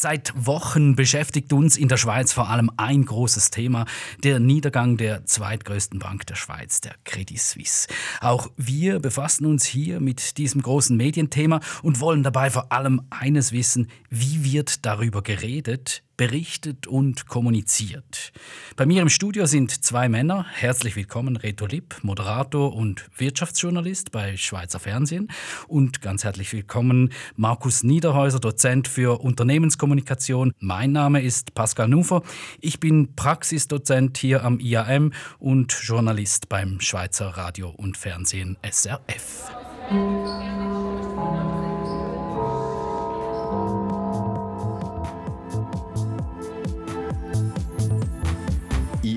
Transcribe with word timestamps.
Seit 0.00 0.32
Wochen 0.46 0.94
beschäftigt 0.94 1.52
uns 1.52 1.76
in 1.76 1.88
der 1.88 1.96
Schweiz 1.96 2.32
vor 2.32 2.48
allem 2.48 2.70
ein 2.76 3.04
großes 3.04 3.50
Thema, 3.50 3.84
der 4.22 4.38
Niedergang 4.38 4.96
der 4.96 5.26
zweitgrößten 5.26 5.98
Bank 5.98 6.24
der 6.28 6.36
Schweiz, 6.36 6.80
der 6.80 6.94
Credit 7.02 7.40
Suisse. 7.40 7.88
Auch 8.20 8.48
wir 8.56 9.00
befassen 9.00 9.44
uns 9.44 9.64
hier 9.64 9.98
mit 9.98 10.38
diesem 10.38 10.62
großen 10.62 10.96
Medienthema 10.96 11.58
und 11.82 11.98
wollen 11.98 12.22
dabei 12.22 12.48
vor 12.48 12.70
allem 12.70 13.08
eines 13.10 13.50
wissen, 13.50 13.88
wie 14.08 14.44
wird 14.44 14.86
darüber 14.86 15.20
geredet, 15.20 16.04
berichtet 16.18 16.86
und 16.86 17.28
kommuniziert. 17.28 18.32
Bei 18.76 18.84
mir 18.84 19.00
im 19.00 19.08
Studio 19.08 19.46
sind 19.46 19.70
zwei 19.84 20.10
Männer. 20.10 20.44
Herzlich 20.52 20.96
willkommen, 20.96 21.36
Reto 21.36 21.64
Lipp, 21.64 21.96
Moderator 22.02 22.74
und 22.74 23.08
Wirtschaftsjournalist 23.16 24.12
bei 24.12 24.36
Schweizer 24.36 24.80
Fernsehen. 24.80 25.28
Und 25.68 26.02
ganz 26.02 26.24
herzlich 26.24 26.52
willkommen, 26.52 27.12
Markus 27.36 27.84
Niederhäuser, 27.84 28.40
Dozent 28.40 28.88
für 28.88 29.20
Unternehmenskommunikation. 29.22 30.52
Mein 30.58 30.92
Name 30.92 31.22
ist 31.22 31.54
Pascal 31.54 31.88
Nufer. 31.88 32.22
Ich 32.60 32.80
bin 32.80 33.14
Praxisdozent 33.14 34.18
hier 34.18 34.44
am 34.44 34.58
IAM 34.60 35.12
und 35.38 35.72
Journalist 35.72 36.48
beim 36.48 36.80
Schweizer 36.80 37.28
Radio 37.28 37.70
und 37.70 37.96
Fernsehen 37.96 38.58
SRF. 38.68 39.52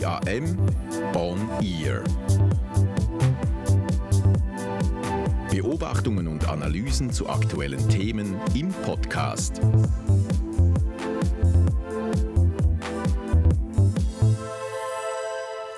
IAM 0.01 0.57
On 1.13 1.37
Ear. 1.61 2.03
Beobachtungen 5.51 6.27
und 6.27 6.47
Analysen 6.47 7.11
zu 7.11 7.29
aktuellen 7.29 7.87
Themen 7.87 8.35
im 8.55 8.69
Podcast. 8.69 9.61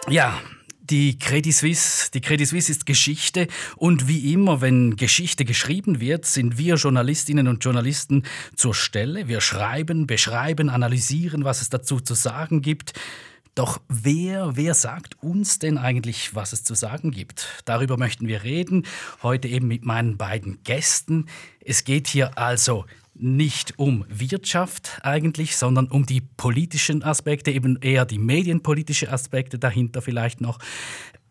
Ja, 0.10 0.40
die 0.80 1.20
Credit 1.20 1.54
Suisse, 1.54 2.10
die 2.14 2.22
Credit 2.22 2.48
Suisse 2.48 2.72
ist 2.72 2.86
Geschichte 2.86 3.48
und 3.76 4.08
wie 4.08 4.32
immer, 4.32 4.62
wenn 4.62 4.96
Geschichte 4.96 5.44
geschrieben 5.44 6.00
wird, 6.00 6.26
sind 6.26 6.58
wir 6.58 6.76
Journalistinnen 6.76 7.50
und 7.50 7.62
Journalisten 7.62 8.24
zur 8.56 8.74
Stelle. 8.74 9.28
Wir 9.28 9.42
schreiben, 9.42 10.08
beschreiben, 10.08 10.70
analysieren, 10.70 11.44
was 11.44 11.62
es 11.62 11.70
dazu 11.70 12.00
zu 12.00 12.14
sagen 12.14 12.62
gibt. 12.62 12.94
Doch 13.56 13.82
wer, 13.88 14.56
wer 14.56 14.74
sagt 14.74 15.22
uns 15.22 15.60
denn 15.60 15.78
eigentlich, 15.78 16.34
was 16.34 16.54
es 16.54 16.64
zu 16.64 16.74
sagen 16.74 17.12
gibt? 17.12 17.62
Darüber 17.66 17.98
möchten 17.98 18.28
wir 18.28 18.44
reden, 18.44 18.88
heute 19.22 19.48
eben 19.48 19.68
mit 19.68 19.86
meinen 19.86 20.18
beiden 20.18 20.64
Gästen. 20.64 21.28
Es 21.60 21.84
geht 21.84 22.08
hier 22.08 22.38
also 22.38 22.86
nicht 23.14 23.78
um 23.78 24.06
Wirtschaft 24.10 25.00
eigentlich, 25.04 25.56
sondern 25.56 25.86
um 25.88 26.08
die 26.08 26.22
politischen 26.22 27.04
Aspekte, 27.04 27.52
eben 27.52 27.78
eher 27.80 28.06
die 28.06 28.18
medienpolitischen 28.18 29.10
Aspekte 29.10 29.60
dahinter 29.60 30.02
vielleicht 30.02 30.42
noch. 30.42 30.58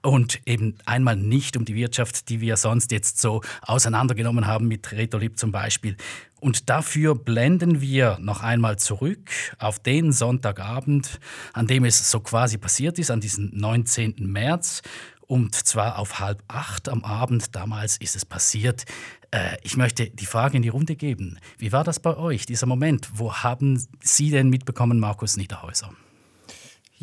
Und 0.01 0.41
eben 0.47 0.77
einmal 0.85 1.17
nicht 1.17 1.57
um 1.57 1.65
die 1.65 1.75
Wirtschaft, 1.75 2.29
die 2.29 2.41
wir 2.41 2.57
sonst 2.57 2.93
jetzt 2.93 3.21
so 3.21 3.41
auseinandergenommen 3.63 4.47
haben 4.47 4.67
mit 4.69 4.93
Reto 4.93 5.19
Lipp 5.19 5.39
zum 5.39 5.53
Beispiel. 5.53 5.97
Und 6.43 6.69
dafür 6.71 7.15
blenden 7.15 7.81
wir 7.81 8.19
noch 8.21 8.43
einmal 8.43 8.77
zurück 8.77 9.31
auf 9.61 9.79
den 9.79 10.11
Sonntagabend, 10.11 11.21
an 11.53 11.69
dem 11.69 11.85
es 11.85 12.11
so 12.11 12.19
quasi 12.19 12.59
passiert 12.59 12.99
ist, 12.99 13.13
an 13.13 13.21
diesen 13.21 13.57
19. 13.57 14.17
März. 14.19 14.83
Und 15.21 15.55
zwar 15.55 16.01
auf 16.01 16.19
halb 16.19 16.43
acht 16.49 16.89
am 16.89 17.05
Abend. 17.05 17.55
Damals 17.55 17.97
ist 17.97 18.17
es 18.17 18.25
passiert. 18.25 18.87
Äh, 19.31 19.57
ich 19.63 19.77
möchte 19.77 20.11
die 20.11 20.27
Frage 20.27 20.57
in 20.57 20.65
die 20.65 20.69
Runde 20.69 20.97
geben. 20.97 21.39
Wie 21.59 21.71
war 21.71 21.85
das 21.85 22.01
bei 22.01 22.17
euch, 22.17 22.45
dieser 22.45 22.67
Moment? 22.67 23.09
Wo 23.15 23.33
haben 23.33 23.81
Sie 24.01 24.31
denn 24.31 24.51
mitbekommen, 24.51 24.99
Markus 24.99 25.37
Niederhäuser? 25.37 25.93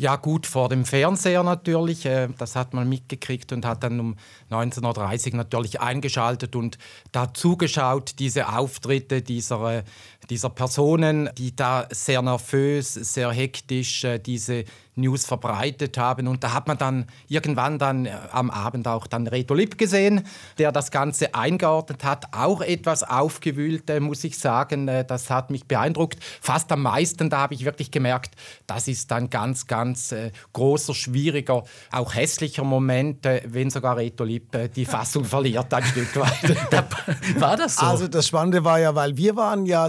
Ja 0.00 0.16
gut, 0.16 0.46
vor 0.46 0.70
dem 0.70 0.86
Fernseher 0.86 1.42
natürlich. 1.42 2.06
Äh, 2.06 2.28
das 2.38 2.56
hat 2.56 2.72
man 2.72 2.88
mitgekriegt 2.88 3.52
und 3.52 3.66
hat 3.66 3.82
dann 3.82 4.00
um 4.00 4.16
19.30 4.50 5.32
Uhr 5.32 5.36
natürlich 5.36 5.82
eingeschaltet 5.82 6.56
und 6.56 6.78
da 7.12 7.34
zugeschaut, 7.34 8.14
diese 8.18 8.48
Auftritte 8.48 9.20
dieser, 9.20 9.80
äh, 9.80 9.82
dieser 10.30 10.48
Personen, 10.48 11.28
die 11.36 11.54
da 11.54 11.86
sehr 11.90 12.22
nervös, 12.22 12.94
sehr 12.94 13.30
hektisch 13.30 14.04
äh, 14.04 14.18
diese 14.18 14.64
News 14.94 15.24
verbreitet 15.24 15.98
haben. 15.98 16.26
Und 16.26 16.44
da 16.44 16.52
hat 16.52 16.68
man 16.68 16.78
dann 16.78 17.06
irgendwann 17.28 17.78
dann 17.78 18.06
äh, 18.06 18.12
am 18.32 18.50
Abend 18.50 18.86
auch 18.88 19.06
dann 19.06 19.26
Reto 19.26 19.54
Lipp 19.54 19.78
gesehen, 19.78 20.26
der 20.58 20.72
das 20.72 20.90
Ganze 20.90 21.34
eingeordnet 21.34 22.04
hat. 22.04 22.34
Auch 22.34 22.60
etwas 22.60 23.02
aufgewühlt, 23.02 23.88
äh, 23.90 24.00
muss 24.00 24.24
ich 24.24 24.38
sagen. 24.38 24.88
Äh, 24.88 25.04
das 25.04 25.30
hat 25.30 25.50
mich 25.50 25.66
beeindruckt. 25.66 26.18
Fast 26.40 26.70
am 26.72 26.82
meisten, 26.82 27.30
da 27.30 27.38
habe 27.38 27.54
ich 27.54 27.64
wirklich 27.64 27.90
gemerkt, 27.90 28.34
das 28.66 28.88
ist 28.88 29.12
ein 29.12 29.30
ganz, 29.30 29.66
ganz 29.66 30.14
großer, 30.52 30.94
schwieriger, 30.94 31.64
auch 31.90 32.14
hässlicher 32.14 32.64
Moment, 32.64 33.24
wenn 33.24 33.70
sogar 33.70 33.96
Reto 33.96 34.24
Lipp 34.24 34.72
die 34.74 34.84
Fassung 34.84 35.24
verliert 35.30 35.72
ein 35.72 35.84
Stück 35.84 36.16
weit. 36.16 37.40
war 37.40 37.56
das 37.56 37.76
so? 37.76 37.86
Also 37.86 38.08
das 38.08 38.26
Spannende 38.26 38.64
war 38.64 38.78
ja, 38.78 38.94
weil 38.94 39.16
wir 39.16 39.36
waren 39.36 39.66
ja 39.66 39.88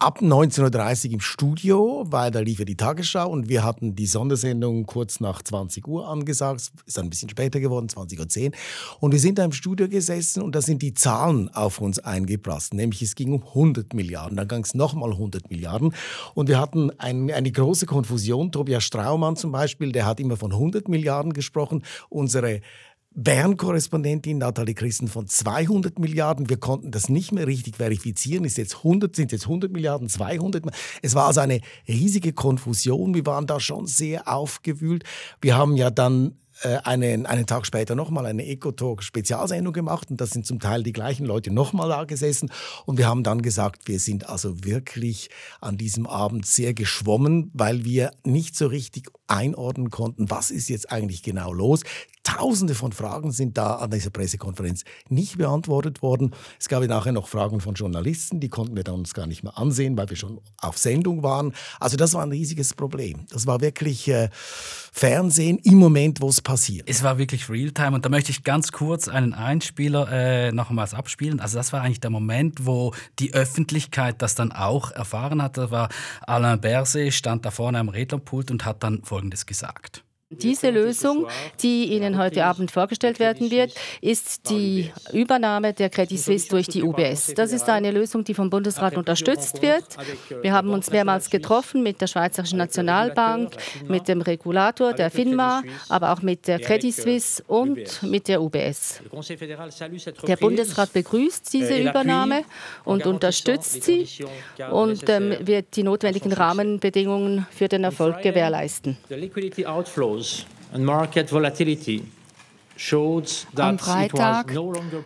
ab 0.00 0.22
19.30 0.22 1.08
Uhr 1.08 1.12
im 1.12 1.20
Studio, 1.20 2.06
weil 2.08 2.30
da 2.30 2.40
lief 2.40 2.58
ja 2.58 2.64
die 2.64 2.76
Tagesschau 2.76 3.28
und 3.28 3.50
wir 3.50 3.62
hatten 3.62 3.94
die 3.94 4.06
Sondersendung 4.06 4.86
kurz 4.86 5.20
nach 5.20 5.42
20 5.42 5.86
Uhr 5.86 6.08
angesagt. 6.08 6.72
Ist 6.86 6.98
ein 6.98 7.10
bisschen 7.10 7.28
später 7.28 7.60
geworden, 7.60 7.86
20.10 7.86 8.46
Uhr. 8.46 8.52
Und 9.00 9.12
wir 9.12 9.20
sind 9.20 9.38
da 9.38 9.44
im 9.44 9.52
Studio 9.52 9.88
gesessen 9.88 10.42
und 10.42 10.54
da 10.54 10.62
sind 10.62 10.80
die 10.80 10.94
Zahlen 10.94 11.50
auf 11.50 11.82
uns 11.82 11.98
eingeprasselt. 11.98 12.74
Nämlich 12.74 13.02
es 13.02 13.14
ging 13.14 13.34
um 13.34 13.42
100 13.42 13.92
Milliarden, 13.92 14.38
dann 14.38 14.48
ging 14.48 14.64
es 14.64 14.72
nochmal 14.72 15.12
100 15.12 15.50
Milliarden. 15.50 15.94
Und 16.34 16.48
wir 16.48 16.58
hatten 16.58 16.90
ein, 16.98 17.30
eine 17.30 17.52
große 17.52 17.84
Konfusion. 17.84 18.52
Tobias 18.52 18.84
Straumann 18.84 19.36
zum 19.36 19.52
Beispiel, 19.52 19.92
der 19.92 20.06
hat 20.06 20.18
immer 20.18 20.38
von 20.38 20.52
100 20.52 20.88
Milliarden 20.88 21.34
gesprochen. 21.34 21.84
Unsere 22.08 22.62
Bern-Korrespondentin 23.14 24.38
Nathalie 24.38 24.74
Christen 24.74 25.08
von 25.08 25.26
200 25.26 25.98
Milliarden. 25.98 26.48
Wir 26.48 26.58
konnten 26.58 26.92
das 26.92 27.08
nicht 27.08 27.32
mehr 27.32 27.46
richtig 27.46 27.76
verifizieren. 27.76 28.44
Ist 28.44 28.56
jetzt 28.56 28.76
100, 28.76 29.16
sind 29.16 29.32
jetzt 29.32 29.44
100 29.44 29.72
Milliarden, 29.72 30.08
200? 30.08 30.64
Es 31.02 31.14
war 31.14 31.26
also 31.26 31.40
eine 31.40 31.60
riesige 31.88 32.32
Konfusion. 32.32 33.14
Wir 33.14 33.26
waren 33.26 33.46
da 33.46 33.58
schon 33.58 33.86
sehr 33.86 34.28
aufgewühlt. 34.28 35.04
Wir 35.40 35.56
haben 35.56 35.76
ja 35.76 35.90
dann 35.90 36.36
äh, 36.62 36.78
einen, 36.84 37.26
einen 37.26 37.46
Tag 37.46 37.66
später 37.66 37.94
nochmal 37.94 38.26
eine 38.26 38.46
Ecotalk-Spezialsendung 38.46 39.72
gemacht 39.72 40.10
und 40.10 40.20
da 40.20 40.26
sind 40.26 40.46
zum 40.46 40.60
Teil 40.60 40.82
die 40.82 40.92
gleichen 40.92 41.24
Leute 41.24 41.50
nochmal 41.50 41.88
da 41.88 42.04
gesessen 42.04 42.50
und 42.84 42.98
wir 42.98 43.08
haben 43.08 43.22
dann 43.22 43.40
gesagt, 43.40 43.88
wir 43.88 43.98
sind 43.98 44.28
also 44.28 44.62
wirklich 44.64 45.30
an 45.60 45.78
diesem 45.78 46.06
Abend 46.06 46.44
sehr 46.46 46.74
geschwommen, 46.74 47.50
weil 47.54 47.84
wir 47.84 48.12
nicht 48.24 48.56
so 48.56 48.66
richtig 48.66 49.08
einordnen 49.26 49.90
konnten, 49.90 50.30
was 50.30 50.50
ist 50.50 50.68
jetzt 50.68 50.92
eigentlich 50.92 51.22
genau 51.22 51.52
los. 51.52 51.82
Tausende 52.22 52.74
von 52.74 52.92
Fragen 52.92 53.32
sind 53.32 53.56
da 53.56 53.76
an 53.76 53.90
dieser 53.90 54.10
Pressekonferenz 54.10 54.84
nicht 55.08 55.38
beantwortet 55.38 56.02
worden. 56.02 56.32
Es 56.58 56.68
gab 56.68 56.82
nachher 56.82 57.12
noch 57.12 57.28
Fragen 57.28 57.60
von 57.60 57.74
Journalisten, 57.74 58.40
die 58.40 58.48
konnten 58.48 58.76
wir 58.76 58.84
dann 58.84 58.96
uns 58.96 59.14
gar 59.14 59.26
nicht 59.26 59.42
mehr 59.42 59.56
ansehen, 59.56 59.96
weil 59.96 60.08
wir 60.10 60.16
schon 60.16 60.40
auf 60.60 60.76
Sendung 60.76 61.22
waren. 61.22 61.52
Also 61.78 61.96
das 61.96 62.14
war 62.14 62.22
ein 62.22 62.30
riesiges 62.30 62.74
Problem. 62.74 63.26
Das 63.30 63.46
war 63.46 63.60
wirklich 63.60 64.08
äh, 64.08 64.28
Fernsehen 64.92 65.58
im 65.58 65.78
Moment, 65.78 66.20
wo 66.20 66.28
es 66.28 66.42
passiert. 66.42 66.88
Es 66.90 67.02
war 67.02 67.16
wirklich 67.16 67.48
Realtime 67.48 67.94
und 67.94 68.04
da 68.04 68.10
möchte 68.10 68.30
ich 68.30 68.44
ganz 68.44 68.70
kurz 68.72 69.08
einen 69.08 69.32
Einspieler 69.32 70.10
äh, 70.10 70.52
nochmals 70.52 70.92
abspielen. 70.92 71.40
Also 71.40 71.56
das 71.56 71.72
war 71.72 71.80
eigentlich 71.82 72.00
der 72.00 72.10
Moment, 72.10 72.66
wo 72.66 72.92
die 73.18 73.32
Öffentlichkeit 73.32 74.20
das 74.20 74.34
dann 74.34 74.52
auch 74.52 74.90
erfahren 74.90 75.42
hat. 75.42 75.56
Da 75.56 75.70
war 75.70 75.88
Alain 76.26 76.60
Berset, 76.60 77.14
stand 77.14 77.44
da 77.46 77.50
vorne 77.50 77.78
am 77.78 77.88
Rednerpult 77.88 78.50
und 78.50 78.64
hat 78.64 78.82
dann 78.82 79.02
Folgendes 79.04 79.46
gesagt. 79.46 80.04
Diese 80.32 80.70
Lösung, 80.70 81.26
die 81.60 81.86
Ihnen 81.86 82.16
heute 82.16 82.44
Abend 82.44 82.70
vorgestellt 82.70 83.18
werden 83.18 83.50
wird, 83.50 83.74
ist 84.00 84.48
die 84.48 84.92
Übernahme 85.12 85.72
der 85.72 85.90
Credit 85.90 86.20
Suisse 86.20 86.48
durch 86.48 86.68
die 86.68 86.84
UBS. 86.84 87.34
Das 87.34 87.52
ist 87.52 87.68
eine 87.68 87.90
Lösung, 87.90 88.22
die 88.22 88.34
vom 88.34 88.48
Bundesrat 88.48 88.96
unterstützt 88.96 89.60
wird. 89.60 89.84
Wir 90.40 90.52
haben 90.52 90.70
uns 90.70 90.92
mehrmals 90.92 91.30
getroffen 91.30 91.82
mit 91.82 92.00
der 92.00 92.06
Schweizerischen 92.06 92.58
Nationalbank, 92.58 93.56
mit 93.88 94.06
dem 94.06 94.20
Regulator 94.22 94.92
der 94.92 95.10
FINMA, 95.10 95.64
aber 95.88 96.12
auch 96.12 96.22
mit 96.22 96.46
der 96.46 96.60
Credit 96.60 96.94
Suisse 96.94 97.42
und 97.48 98.00
mit 98.04 98.28
der 98.28 98.40
UBS. 98.40 99.00
Der 100.28 100.36
Bundesrat 100.36 100.92
begrüßt 100.92 101.52
diese 101.52 101.76
Übernahme 101.76 102.44
und 102.84 103.04
unterstützt 103.04 103.82
sie 103.82 104.06
und 104.70 105.08
ähm, 105.08 105.34
wird 105.40 105.74
die 105.74 105.82
notwendigen 105.82 106.32
Rahmenbedingungen 106.32 107.48
für 107.50 107.66
den 107.66 107.82
Erfolg 107.82 108.22
gewährleisten. 108.22 108.96
Am 113.56 113.78
Freitag 113.78 114.54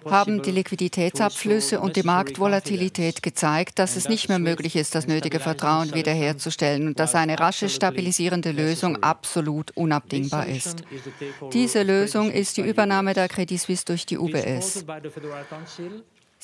haben 0.08 0.42
die 0.42 0.50
Liquiditätsabflüsse 0.52 1.80
und 1.80 1.96
die 1.96 2.04
Marktvolatilität 2.04 3.20
gezeigt, 3.22 3.80
dass 3.80 3.96
es 3.96 4.08
nicht 4.08 4.28
mehr 4.28 4.38
möglich 4.38 4.76
ist, 4.76 4.94
das 4.94 5.08
nötige 5.08 5.40
Vertrauen 5.40 5.92
wiederherzustellen 5.92 6.86
und 6.86 7.00
dass 7.00 7.16
eine 7.16 7.38
rasche 7.38 7.68
stabilisierende 7.68 8.52
Lösung 8.52 9.02
absolut 9.02 9.72
unabdingbar 9.76 10.46
ist. 10.46 10.84
Diese 11.52 11.82
Lösung 11.82 12.30
ist 12.30 12.56
die 12.56 12.62
Übernahme 12.62 13.12
der 13.12 13.28
Credit 13.28 13.60
Suisse 13.60 13.84
durch 13.84 14.06
die 14.06 14.18
UBS. 14.18 14.84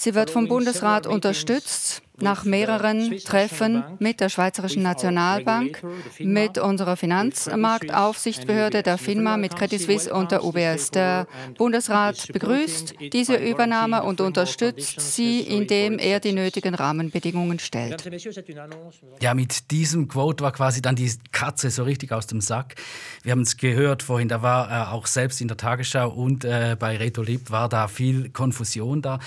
Sie 0.03 0.15
wird 0.15 0.31
vom 0.31 0.49
Bundesrat 0.49 1.07
unterstützt 1.07 2.01
nach 2.23 2.45
mehreren 2.45 3.19
Treffen 3.19 3.83
mit 3.99 4.21
der 4.21 4.29
Schweizerischen 4.29 4.83
Nationalbank, 4.83 5.83
mit 6.19 6.59
unserer 6.59 6.97
Finanzmarktaufsichtsbehörde, 6.97 8.83
der 8.83 8.99
FINMA, 8.99 9.37
mit 9.37 9.57
Credit 9.57 9.81
Suisse 9.81 10.13
und 10.13 10.31
der 10.31 10.45
UBS. 10.45 10.91
Der 10.91 11.27
Bundesrat 11.57 12.29
begrüßt 12.33 12.95
diese 13.13 13.37
Übernahme 13.37 14.03
und 14.03 14.21
unterstützt 14.21 15.01
sie, 15.01 15.41
indem 15.41 15.99
er 15.99 16.21
die 16.21 16.33
nötigen 16.33 16.75
Rahmenbedingungen 16.75 17.59
stellt. 17.59 18.05
Ja, 19.21 19.35
mit 19.35 19.71
diesem 19.71 20.09
Quote 20.09 20.45
war 20.45 20.53
quasi 20.53 20.83
dann 20.83 20.97
die 20.97 21.11
Katze 21.33 21.71
so 21.71 21.85
richtig 21.85 22.13
aus 22.13 22.27
dem 22.27 22.41
Sack. 22.41 22.75
Wir 23.23 23.33
haben 23.33 23.43
es 23.43 23.57
gehört 23.57 24.03
vorhin, 24.03 24.29
da 24.29 24.43
war 24.43 24.71
äh, 24.71 24.93
auch 24.93 25.07
selbst 25.07 25.41
in 25.41 25.49
der 25.49 25.57
Tagesschau 25.57 26.11
und 26.11 26.45
äh, 26.45 26.77
bei 26.79 26.97
Reto 26.97 27.23
Lieb 27.23 27.51
war 27.51 27.69
da 27.69 27.89
viel 27.89 28.31
Konfusion 28.31 29.03
da. 29.03 29.19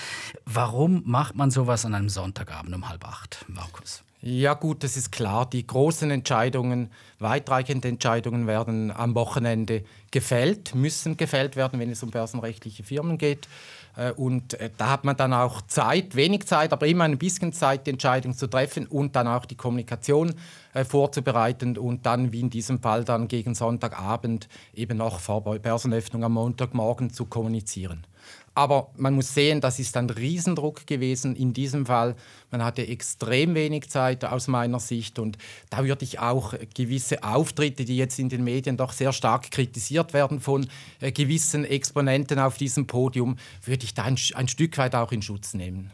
Warum 0.66 1.02
macht 1.04 1.34
man 1.34 1.50
sowas 1.50 1.84
an 1.84 1.94
einem 1.94 2.08
Sonntagabend 2.08 2.74
um 2.74 2.88
halb 2.88 3.06
acht, 3.06 3.44
Markus? 3.48 4.02
Ja 4.22 4.54
gut, 4.54 4.82
das 4.82 4.96
ist 4.96 5.12
klar. 5.12 5.44
Die 5.44 5.66
großen 5.66 6.10
Entscheidungen, 6.10 6.90
weitreichende 7.18 7.88
Entscheidungen 7.88 8.46
werden 8.46 8.90
am 8.90 9.14
Wochenende 9.14 9.84
gefällt, 10.10 10.74
müssen 10.74 11.18
gefällt 11.18 11.56
werden, 11.56 11.78
wenn 11.78 11.90
es 11.90 12.02
um 12.02 12.10
börsenrechtliche 12.10 12.82
Firmen 12.82 13.18
geht. 13.18 13.46
Äh, 13.94 14.12
und 14.12 14.54
äh, 14.54 14.70
da 14.74 14.88
hat 14.88 15.04
man 15.04 15.18
dann 15.18 15.34
auch 15.34 15.60
Zeit, 15.66 16.16
wenig 16.16 16.46
Zeit, 16.46 16.72
aber 16.72 16.86
immer 16.86 17.04
ein 17.04 17.18
bisschen 17.18 17.52
Zeit, 17.52 17.86
die 17.86 17.90
Entscheidung 17.90 18.34
zu 18.34 18.46
treffen 18.46 18.86
und 18.86 19.14
dann 19.16 19.28
auch 19.28 19.44
die 19.44 19.56
Kommunikation 19.56 20.32
äh, 20.72 20.84
vorzubereiten 20.84 21.76
und 21.76 22.06
dann, 22.06 22.32
wie 22.32 22.40
in 22.40 22.48
diesem 22.48 22.80
Fall, 22.80 23.04
dann 23.04 23.28
gegen 23.28 23.54
Sonntagabend 23.54 24.48
eben 24.72 24.96
noch 24.96 25.20
vor 25.20 25.42
Börsenöffnung 25.42 26.24
am 26.24 26.32
Montagmorgen 26.32 27.12
zu 27.12 27.26
kommunizieren. 27.26 28.06
Aber 28.54 28.90
man 28.96 29.14
muss 29.14 29.34
sehen, 29.34 29.60
das 29.60 29.80
ist 29.80 29.96
ein 29.96 30.08
Riesendruck 30.08 30.86
gewesen 30.86 31.34
in 31.34 31.52
diesem 31.52 31.86
Fall. 31.86 32.14
Man 32.52 32.64
hatte 32.64 32.86
extrem 32.86 33.54
wenig 33.56 33.90
Zeit 33.90 34.24
aus 34.24 34.46
meiner 34.46 34.78
Sicht 34.78 35.18
und 35.18 35.38
da 35.70 35.84
würde 35.84 36.04
ich 36.04 36.20
auch 36.20 36.54
gewisse 36.74 37.24
Auftritte, 37.24 37.84
die 37.84 37.96
jetzt 37.96 38.18
in 38.20 38.28
den 38.28 38.44
Medien 38.44 38.76
doch 38.76 38.92
sehr 38.92 39.12
stark 39.12 39.50
kritisiert 39.50 40.12
werden 40.12 40.40
von 40.40 40.68
äh, 41.00 41.10
gewissen 41.10 41.64
Exponenten 41.64 42.38
auf 42.38 42.56
diesem 42.56 42.86
Podium, 42.86 43.36
würde 43.64 43.84
ich 43.84 43.94
da 43.94 44.04
ein, 44.04 44.18
ein 44.34 44.48
Stück 44.48 44.78
weit 44.78 44.94
auch 44.94 45.10
in 45.10 45.22
Schutz 45.22 45.54
nehmen. 45.54 45.90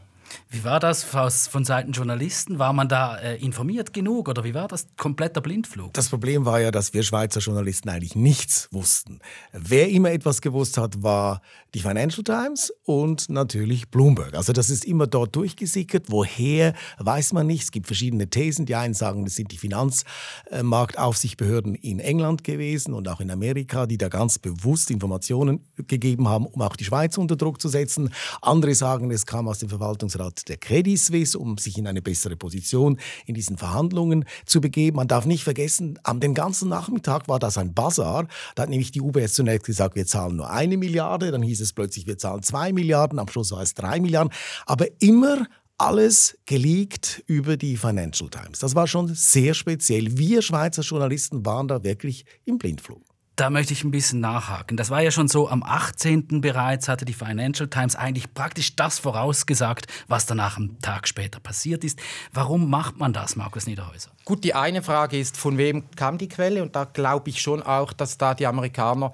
Wie 0.48 0.64
war 0.64 0.80
das 0.80 1.04
von 1.04 1.64
Seiten 1.64 1.92
Journalisten? 1.92 2.58
War 2.58 2.72
man 2.72 2.88
da 2.88 3.16
äh, 3.16 3.36
informiert 3.36 3.92
genug 3.92 4.28
oder 4.28 4.44
wie 4.44 4.54
war 4.54 4.68
das 4.68 4.86
kompletter 4.96 5.40
Blindflug? 5.40 5.92
Das 5.94 6.08
Problem 6.08 6.44
war 6.44 6.60
ja, 6.60 6.70
dass 6.70 6.94
wir 6.94 7.02
Schweizer 7.02 7.40
Journalisten 7.40 7.88
eigentlich 7.88 8.14
nichts 8.14 8.68
wussten. 8.70 9.20
Wer 9.52 9.90
immer 9.90 10.10
etwas 10.10 10.40
gewusst 10.40 10.78
hat, 10.78 11.02
war 11.02 11.40
die 11.74 11.80
Financial 11.80 12.24
Times 12.24 12.72
und 12.84 13.28
natürlich 13.28 13.90
Bloomberg. 13.90 14.34
Also 14.34 14.52
das 14.52 14.70
ist 14.70 14.84
immer 14.84 15.06
dort 15.06 15.36
durchgesickert. 15.36 16.06
Woher, 16.08 16.74
weiß 16.98 17.32
man 17.32 17.46
nicht. 17.46 17.62
Es 17.64 17.70
gibt 17.70 17.86
verschiedene 17.86 18.28
Thesen. 18.28 18.66
Die 18.66 18.74
einen 18.74 18.94
sagen, 18.94 19.24
das 19.24 19.36
sind 19.36 19.52
die 19.52 19.58
Finanzmarktaufsichtsbehörden 19.58 21.74
in 21.74 22.00
England 22.00 22.44
gewesen 22.44 22.94
und 22.94 23.08
auch 23.08 23.20
in 23.20 23.30
Amerika, 23.30 23.86
die 23.86 23.98
da 23.98 24.08
ganz 24.08 24.38
bewusst 24.38 24.90
Informationen 24.90 25.66
gegeben 25.76 26.28
haben, 26.28 26.46
um 26.46 26.62
auch 26.62 26.76
die 26.76 26.84
Schweiz 26.84 27.18
unter 27.18 27.36
Druck 27.36 27.60
zu 27.60 27.68
setzen. 27.68 28.10
Andere 28.42 28.74
sagen, 28.74 29.10
es 29.10 29.26
kam 29.26 29.48
aus 29.48 29.58
dem 29.58 29.68
Verwaltungsrat 29.68 30.19
Aufsichtsrat 30.20 30.48
der 30.48 30.56
Credit 30.56 30.98
Suisse, 30.98 31.38
um 31.38 31.58
sich 31.58 31.78
in 31.78 31.86
eine 31.86 32.02
bessere 32.02 32.36
Position 32.36 32.98
in 33.26 33.34
diesen 33.34 33.56
Verhandlungen 33.56 34.24
zu 34.46 34.60
begeben. 34.60 34.96
Man 34.96 35.08
darf 35.08 35.26
nicht 35.26 35.44
vergessen, 35.44 35.98
am 36.02 36.20
den 36.20 36.34
ganzen 36.34 36.68
Nachmittag 36.68 37.28
war 37.28 37.38
das 37.38 37.58
ein 37.58 37.74
Bazar. 37.74 38.26
Da 38.54 38.62
hat 38.62 38.70
nämlich 38.70 38.90
die 38.90 39.00
UBS 39.00 39.34
zunächst 39.34 39.66
gesagt, 39.66 39.96
wir 39.96 40.06
zahlen 40.06 40.36
nur 40.36 40.50
eine 40.50 40.76
Milliarde, 40.76 41.30
dann 41.30 41.42
hieß 41.42 41.60
es 41.60 41.72
plötzlich, 41.72 42.06
wir 42.06 42.18
zahlen 42.18 42.42
zwei 42.42 42.72
Milliarden, 42.72 43.18
am 43.18 43.28
Schluss 43.28 43.52
war 43.52 43.62
es 43.62 43.74
drei 43.74 44.00
Milliarden. 44.00 44.32
Aber 44.66 44.86
immer 45.00 45.46
alles 45.78 46.36
geleakt 46.44 47.22
über 47.26 47.56
die 47.56 47.76
Financial 47.76 48.28
Times. 48.28 48.58
Das 48.58 48.74
war 48.74 48.86
schon 48.86 49.14
sehr 49.14 49.54
speziell. 49.54 50.18
Wir 50.18 50.42
Schweizer 50.42 50.82
Journalisten 50.82 51.46
waren 51.46 51.68
da 51.68 51.82
wirklich 51.82 52.26
im 52.44 52.58
Blindflug. 52.58 53.09
Da 53.40 53.48
möchte 53.48 53.72
ich 53.72 53.84
ein 53.84 53.90
bisschen 53.90 54.20
nachhaken. 54.20 54.76
Das 54.76 54.90
war 54.90 55.00
ja 55.00 55.10
schon 55.10 55.26
so, 55.26 55.48
am 55.48 55.62
18. 55.62 56.42
bereits 56.42 56.88
hatte 56.88 57.06
die 57.06 57.14
Financial 57.14 57.70
Times 57.70 57.96
eigentlich 57.96 58.34
praktisch 58.34 58.76
das 58.76 58.98
vorausgesagt, 58.98 59.86
was 60.08 60.26
danach 60.26 60.58
am 60.58 60.78
Tag 60.82 61.08
später 61.08 61.40
passiert 61.40 61.82
ist. 61.82 61.98
Warum 62.34 62.68
macht 62.68 62.98
man 62.98 63.14
das, 63.14 63.36
Markus 63.36 63.66
Niederhäuser? 63.66 64.10
Gut, 64.26 64.44
die 64.44 64.52
eine 64.52 64.82
Frage 64.82 65.18
ist, 65.18 65.38
von 65.38 65.56
wem 65.56 65.84
kam 65.96 66.18
die 66.18 66.28
Quelle? 66.28 66.62
Und 66.62 66.76
da 66.76 66.84
glaube 66.84 67.30
ich 67.30 67.40
schon 67.40 67.62
auch, 67.62 67.94
dass 67.94 68.18
da 68.18 68.34
die 68.34 68.46
Amerikaner 68.46 69.10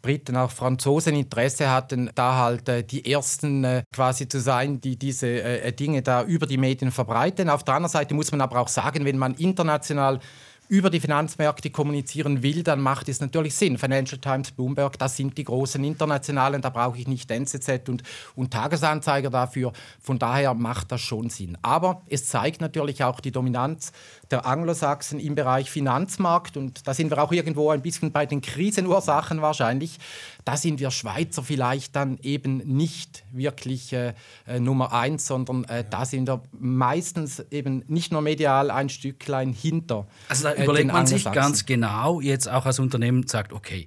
Briten, 0.00 0.36
auch 0.36 0.52
Franzosen 0.52 1.14
Interesse 1.14 1.68
hatten, 1.68 2.10
da 2.14 2.36
halt 2.36 2.68
äh, 2.70 2.82
die 2.82 3.12
Ersten 3.12 3.64
äh, 3.64 3.82
quasi 3.94 4.26
zu 4.26 4.40
sein, 4.40 4.80
die 4.80 4.96
diese 4.96 5.26
äh, 5.26 5.72
Dinge 5.72 6.00
da 6.00 6.22
über 6.22 6.46
die 6.46 6.56
Medien 6.56 6.92
verbreiten. 6.92 7.50
Auf 7.50 7.62
der 7.62 7.74
anderen 7.74 7.92
Seite 7.92 8.14
muss 8.14 8.30
man 8.30 8.40
aber 8.40 8.58
auch 8.58 8.68
sagen, 8.68 9.04
wenn 9.04 9.18
man 9.18 9.34
international 9.34 10.20
über 10.68 10.90
die 10.90 11.00
Finanzmärkte 11.00 11.70
kommunizieren 11.70 12.42
will, 12.42 12.62
dann 12.62 12.80
macht 12.80 13.08
es 13.08 13.20
natürlich 13.20 13.54
Sinn. 13.54 13.78
Financial 13.78 14.20
Times, 14.20 14.50
Bloomberg, 14.50 14.98
das 14.98 15.16
sind 15.16 15.38
die 15.38 15.44
großen 15.44 15.82
internationalen, 15.84 16.62
da 16.62 16.70
brauche 16.70 16.98
ich 16.98 17.06
nicht 17.06 17.30
NZZ 17.30 17.88
und, 17.88 18.02
und 18.34 18.52
Tagesanzeiger 18.52 19.30
dafür. 19.30 19.72
Von 20.00 20.18
daher 20.18 20.54
macht 20.54 20.92
das 20.92 21.00
schon 21.00 21.30
Sinn. 21.30 21.56
Aber 21.62 22.02
es 22.08 22.26
zeigt 22.26 22.60
natürlich 22.60 23.04
auch 23.04 23.20
die 23.20 23.32
Dominanz 23.32 23.92
der 24.30 24.46
Anglosachsen 24.46 25.20
im 25.20 25.34
Bereich 25.34 25.70
Finanzmarkt 25.70 26.56
und 26.56 26.86
da 26.86 26.94
sind 26.94 27.10
wir 27.10 27.22
auch 27.22 27.32
irgendwo 27.32 27.70
ein 27.70 27.82
bisschen 27.82 28.10
bei 28.10 28.26
den 28.26 28.40
Krisenursachen 28.40 29.42
wahrscheinlich. 29.42 29.98
Da 30.44 30.56
sind 30.56 30.80
wir 30.80 30.90
Schweizer 30.90 31.42
vielleicht 31.42 31.94
dann 31.96 32.18
eben 32.22 32.58
nicht 32.58 33.24
wirklich 33.32 33.92
äh, 33.92 34.14
äh, 34.46 34.60
Nummer 34.60 34.92
eins, 34.92 35.26
sondern 35.26 35.64
äh, 35.64 35.84
da 35.88 36.04
sind 36.04 36.28
wir 36.28 36.42
meistens 36.52 37.40
eben 37.50 37.84
nicht 37.88 38.12
nur 38.12 38.22
medial 38.22 38.70
ein 38.70 38.88
Stücklein 38.88 39.52
hinter. 39.52 40.06
Also 40.28 40.44
da 40.44 40.55
überlegt 40.62 40.92
man 40.92 41.06
sich 41.06 41.24
ganz 41.30 41.66
genau, 41.66 42.20
jetzt 42.20 42.48
auch 42.48 42.66
als 42.66 42.78
Unternehmen 42.78 43.26
sagt, 43.26 43.52
okay, 43.52 43.86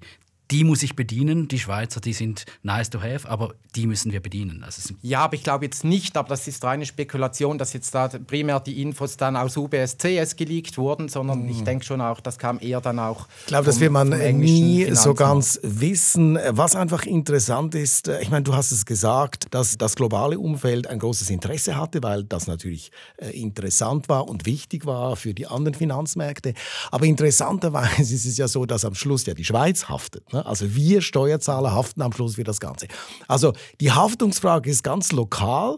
die 0.52 0.64
muss 0.64 0.84
ich 0.84 0.96
bedienen. 0.96 1.48
Die 1.48 1.60
Schweizer, 1.60 2.02
die 2.02 2.14
sind 2.14 2.46
nice 2.64 2.90
to 2.90 3.02
have, 3.02 3.30
aber 3.30 3.54
die 3.76 3.86
müssen 3.86 4.12
wir 4.12 4.20
bedienen. 4.20 4.64
Also 4.64 4.94
ja, 5.02 5.22
aber 5.22 5.36
ich 5.36 5.44
glaube 5.44 5.66
jetzt 5.66 5.84
nicht, 5.84 6.18
aber 6.18 6.30
das 6.30 6.48
ist 6.48 6.64
reine 6.64 6.86
Spekulation, 6.86 7.58
dass 7.58 7.74
jetzt 7.74 7.94
da 7.94 8.08
primär 8.08 8.60
die 8.60 8.82
Infos 8.82 9.18
dann 9.18 9.36
aus 9.36 9.58
UBS, 9.58 9.98
CS 9.98 10.36
geleakt 10.36 10.78
wurden, 10.78 11.08
sondern 11.08 11.44
mhm. 11.44 11.50
ich 11.50 11.64
denke 11.64 11.86
schon 11.86 12.02
auch, 12.02 12.20
das 12.20 12.40
kam 12.40 12.60
eher 12.60 12.82
dann 12.82 12.98
auch. 12.98 13.28
Ich 13.42 13.48
glaube, 13.48 13.66
das 13.66 13.80
wird 13.80 13.92
man 13.92 14.10
nie 14.10 14.90
so 14.94 15.14
ganz 15.14 15.60
wissen. 15.62 16.40
Was 16.50 16.76
einfach 16.76 17.06
interessant 17.06 17.76
ist, 17.76 18.08
äh, 18.08 18.22
ich 18.22 18.32
meine, 18.32 18.44
du 18.44 18.56
hast 18.56 18.72
es 18.72 18.86
gesagt, 18.86 19.48
dass 19.52 19.78
das 19.78 19.96
globale 19.96 20.40
Umfeld 20.40 20.88
ein 20.88 21.00
großes 21.00 21.30
Interesse 21.30 21.76
hatte, 21.76 22.02
weil 22.02 22.24
das 22.24 22.48
natürlich 22.48 22.92
äh, 23.18 23.30
interessant 23.40 24.10
war 24.10 24.28
und 24.28 24.46
wichtig 24.46 24.86
war 24.86 25.16
für 25.16 25.34
die 25.34 25.46
anderen 25.46 25.76
Finanzmärkte. 25.76 26.54
Aber 26.92 27.06
interessanterweise 27.06 28.02
ist 28.16 28.26
es 28.26 28.38
ja 28.38 28.48
so, 28.48 28.66
dass 28.66 28.84
am 28.84 28.96
Schluss 28.96 29.26
ja 29.28 29.36
die 29.36 29.46
Schweiz 29.46 29.90
haftet. 29.90 30.32
Ne? 30.34 30.39
Ne? 30.40 30.46
Also 30.46 30.76
wir 30.76 31.02
Steuerzahler 31.02 31.74
haften 31.74 32.02
am 32.02 32.14
Schluss 32.14 32.36
für 32.36 32.44
das 32.44 32.60
Ganze. 32.60 32.88
Also 33.28 33.54
die 33.82 33.92
Haftungsfrage 33.92 34.70
ist 34.70 34.84
ganz 34.84 35.12
lokal. 35.12 35.78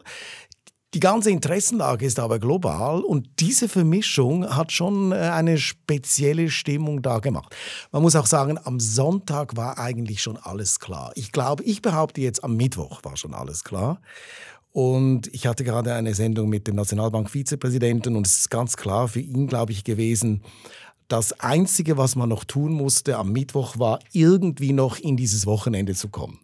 Die 0.94 1.00
ganze 1.00 1.32
Interessenlage 1.32 2.06
ist 2.06 2.20
aber 2.20 2.38
global 2.38 3.00
und 3.00 3.30
diese 3.40 3.70
Vermischung 3.70 4.46
hat 4.46 4.74
schon 4.74 5.14
äh, 5.14 5.16
eine 5.16 5.58
spezielle 5.58 6.50
Stimmung 6.50 7.02
da 7.02 7.20
gemacht. 7.20 7.56
Man 7.94 8.02
muss 8.02 8.18
auch 8.18 8.26
sagen, 8.26 8.60
am 8.62 8.82
Sonntag 8.82 9.56
war 9.56 9.80
eigentlich 9.80 10.22
schon 10.22 10.36
alles 10.36 10.82
klar. 10.82 11.14
Ich 11.16 11.32
glaube, 11.32 11.64
ich 11.64 11.82
behaupte 11.82 12.20
jetzt, 12.20 12.44
am 12.44 12.58
Mittwoch 12.58 13.00
war 13.04 13.16
schon 13.16 13.34
alles 13.34 13.64
klar. 13.64 14.02
Und 14.74 15.28
ich 15.34 15.48
hatte 15.48 15.64
gerade 15.64 15.94
eine 15.94 16.14
Sendung 16.14 16.50
mit 16.50 16.68
dem 16.68 16.76
Nationalbank-Vizepräsidenten 16.76 18.16
und 18.18 18.28
es 18.28 18.40
ist 18.40 18.50
ganz 18.50 18.76
klar 18.76 19.08
für 19.08 19.20
ihn, 19.22 19.48
glaube 19.48 19.72
ich, 19.72 19.86
gewesen, 19.86 20.44
das 21.12 21.40
Einzige, 21.42 21.98
was 21.98 22.16
man 22.16 22.30
noch 22.30 22.46
tun 22.46 22.72
musste 22.72 23.18
am 23.18 23.32
Mittwoch, 23.32 23.78
war 23.78 24.00
irgendwie 24.14 24.72
noch 24.72 24.98
in 24.98 25.18
dieses 25.18 25.46
Wochenende 25.46 25.94
zu 25.94 26.08
kommen. 26.08 26.40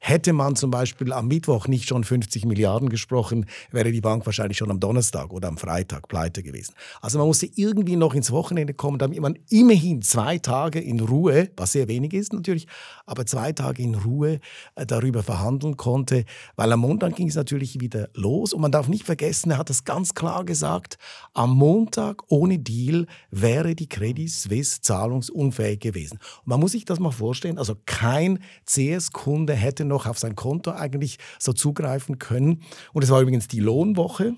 Hätte 0.00 0.32
man 0.32 0.56
zum 0.56 0.70
Beispiel 0.70 1.12
am 1.12 1.28
Mittwoch 1.28 1.68
nicht 1.68 1.88
schon 1.88 2.04
50 2.04 2.44
Milliarden 2.44 2.88
gesprochen, 2.88 3.46
wäre 3.70 3.92
die 3.92 4.00
Bank 4.00 4.26
wahrscheinlich 4.26 4.58
schon 4.58 4.70
am 4.70 4.80
Donnerstag 4.80 5.32
oder 5.32 5.48
am 5.48 5.56
Freitag 5.56 6.08
pleite 6.08 6.42
gewesen. 6.42 6.74
Also 7.00 7.18
man 7.18 7.26
musste 7.26 7.48
irgendwie 7.54 7.96
noch 7.96 8.14
ins 8.14 8.30
Wochenende 8.30 8.74
kommen, 8.74 8.98
damit 8.98 9.20
man 9.20 9.38
immerhin 9.50 10.02
zwei 10.02 10.38
Tage 10.38 10.80
in 10.80 11.00
Ruhe, 11.00 11.50
was 11.56 11.72
sehr 11.72 11.88
wenig 11.88 12.12
ist 12.12 12.32
natürlich, 12.32 12.66
aber 13.06 13.26
zwei 13.26 13.52
Tage 13.52 13.82
in 13.82 13.94
Ruhe 13.94 14.40
äh, 14.74 14.86
darüber 14.86 15.22
verhandeln 15.22 15.76
konnte, 15.76 16.24
weil 16.56 16.70
am 16.72 16.80
Montag 16.80 17.16
ging 17.16 17.28
es 17.28 17.34
natürlich 17.34 17.80
wieder 17.80 18.08
los 18.14 18.52
und 18.52 18.60
man 18.60 18.72
darf 18.72 18.88
nicht 18.88 19.04
vergessen, 19.04 19.50
er 19.50 19.58
hat 19.58 19.70
das 19.70 19.84
ganz 19.84 20.14
klar 20.14 20.44
gesagt, 20.44 20.98
am 21.34 21.56
Montag 21.56 22.22
ohne 22.28 22.58
Deal 22.58 23.06
wäre 23.30 23.74
die 23.74 23.88
Credit 23.88 24.30
Suisse 24.30 24.80
zahlungsunfähig 24.80 25.80
gewesen. 25.80 26.18
Und 26.38 26.46
man 26.46 26.60
muss 26.60 26.72
sich 26.72 26.84
das 26.84 27.00
mal 27.00 27.10
vorstellen, 27.10 27.58
also 27.58 27.76
kein 27.86 28.40
CS-Kunde 28.66 29.54
hätte 29.54 29.84
noch 29.86 30.06
auf 30.06 30.18
sein 30.18 30.36
Konto 30.36 30.72
eigentlich 30.72 31.18
so 31.38 31.52
zugreifen 31.52 32.18
können. 32.18 32.62
Und 32.92 33.02
es 33.02 33.10
war 33.10 33.20
übrigens 33.20 33.48
die 33.48 33.60
Lohnwoche, 33.60 34.34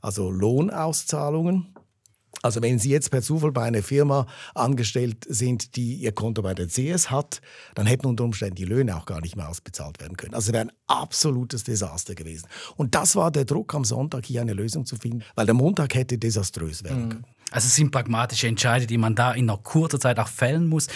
also 0.00 0.30
Lohnauszahlungen. 0.30 1.74
Also 2.42 2.60
wenn 2.60 2.78
Sie 2.78 2.90
jetzt 2.90 3.10
per 3.10 3.22
Zufall 3.22 3.52
bei 3.52 3.62
einer 3.62 3.82
Firma 3.82 4.26
angestellt 4.54 5.24
sind, 5.26 5.76
die 5.76 5.94
ihr 5.94 6.12
Konto 6.12 6.42
bei 6.42 6.52
der 6.52 6.68
CS 6.68 7.10
hat, 7.10 7.40
dann 7.74 7.86
hätten 7.86 8.06
unter 8.06 8.24
Umständen 8.24 8.56
die 8.56 8.64
Löhne 8.64 8.96
auch 8.96 9.06
gar 9.06 9.20
nicht 9.20 9.36
mehr 9.36 9.48
ausbezahlt 9.48 10.00
werden 10.00 10.16
können. 10.16 10.34
Also 10.34 10.52
wäre 10.52 10.64
ein 10.64 10.72
absolutes 10.86 11.64
Desaster 11.64 12.14
gewesen. 12.14 12.46
Und 12.76 12.94
das 12.94 13.16
war 13.16 13.30
der 13.30 13.44
Druck 13.44 13.74
am 13.74 13.84
Sonntag, 13.84 14.26
hier 14.26 14.40
eine 14.40 14.52
Lösung 14.52 14.84
zu 14.84 14.96
finden, 14.96 15.22
weil 15.34 15.46
der 15.46 15.54
Montag 15.54 15.94
hätte 15.94 16.18
desaströs 16.18 16.84
werden 16.84 17.04
mhm. 17.04 17.08
können. 17.10 17.26
Also 17.50 17.66
es 17.66 17.76
sind 17.76 17.92
pragmatische 17.92 18.48
Entscheidungen, 18.48 18.88
die 18.88 18.98
man 18.98 19.14
da 19.14 19.32
in 19.32 19.48
einer 19.48 19.58
kurzen 19.58 20.00
Zeit 20.00 20.18
auch 20.18 20.28
fällen 20.28 20.66
muss. 20.66 20.88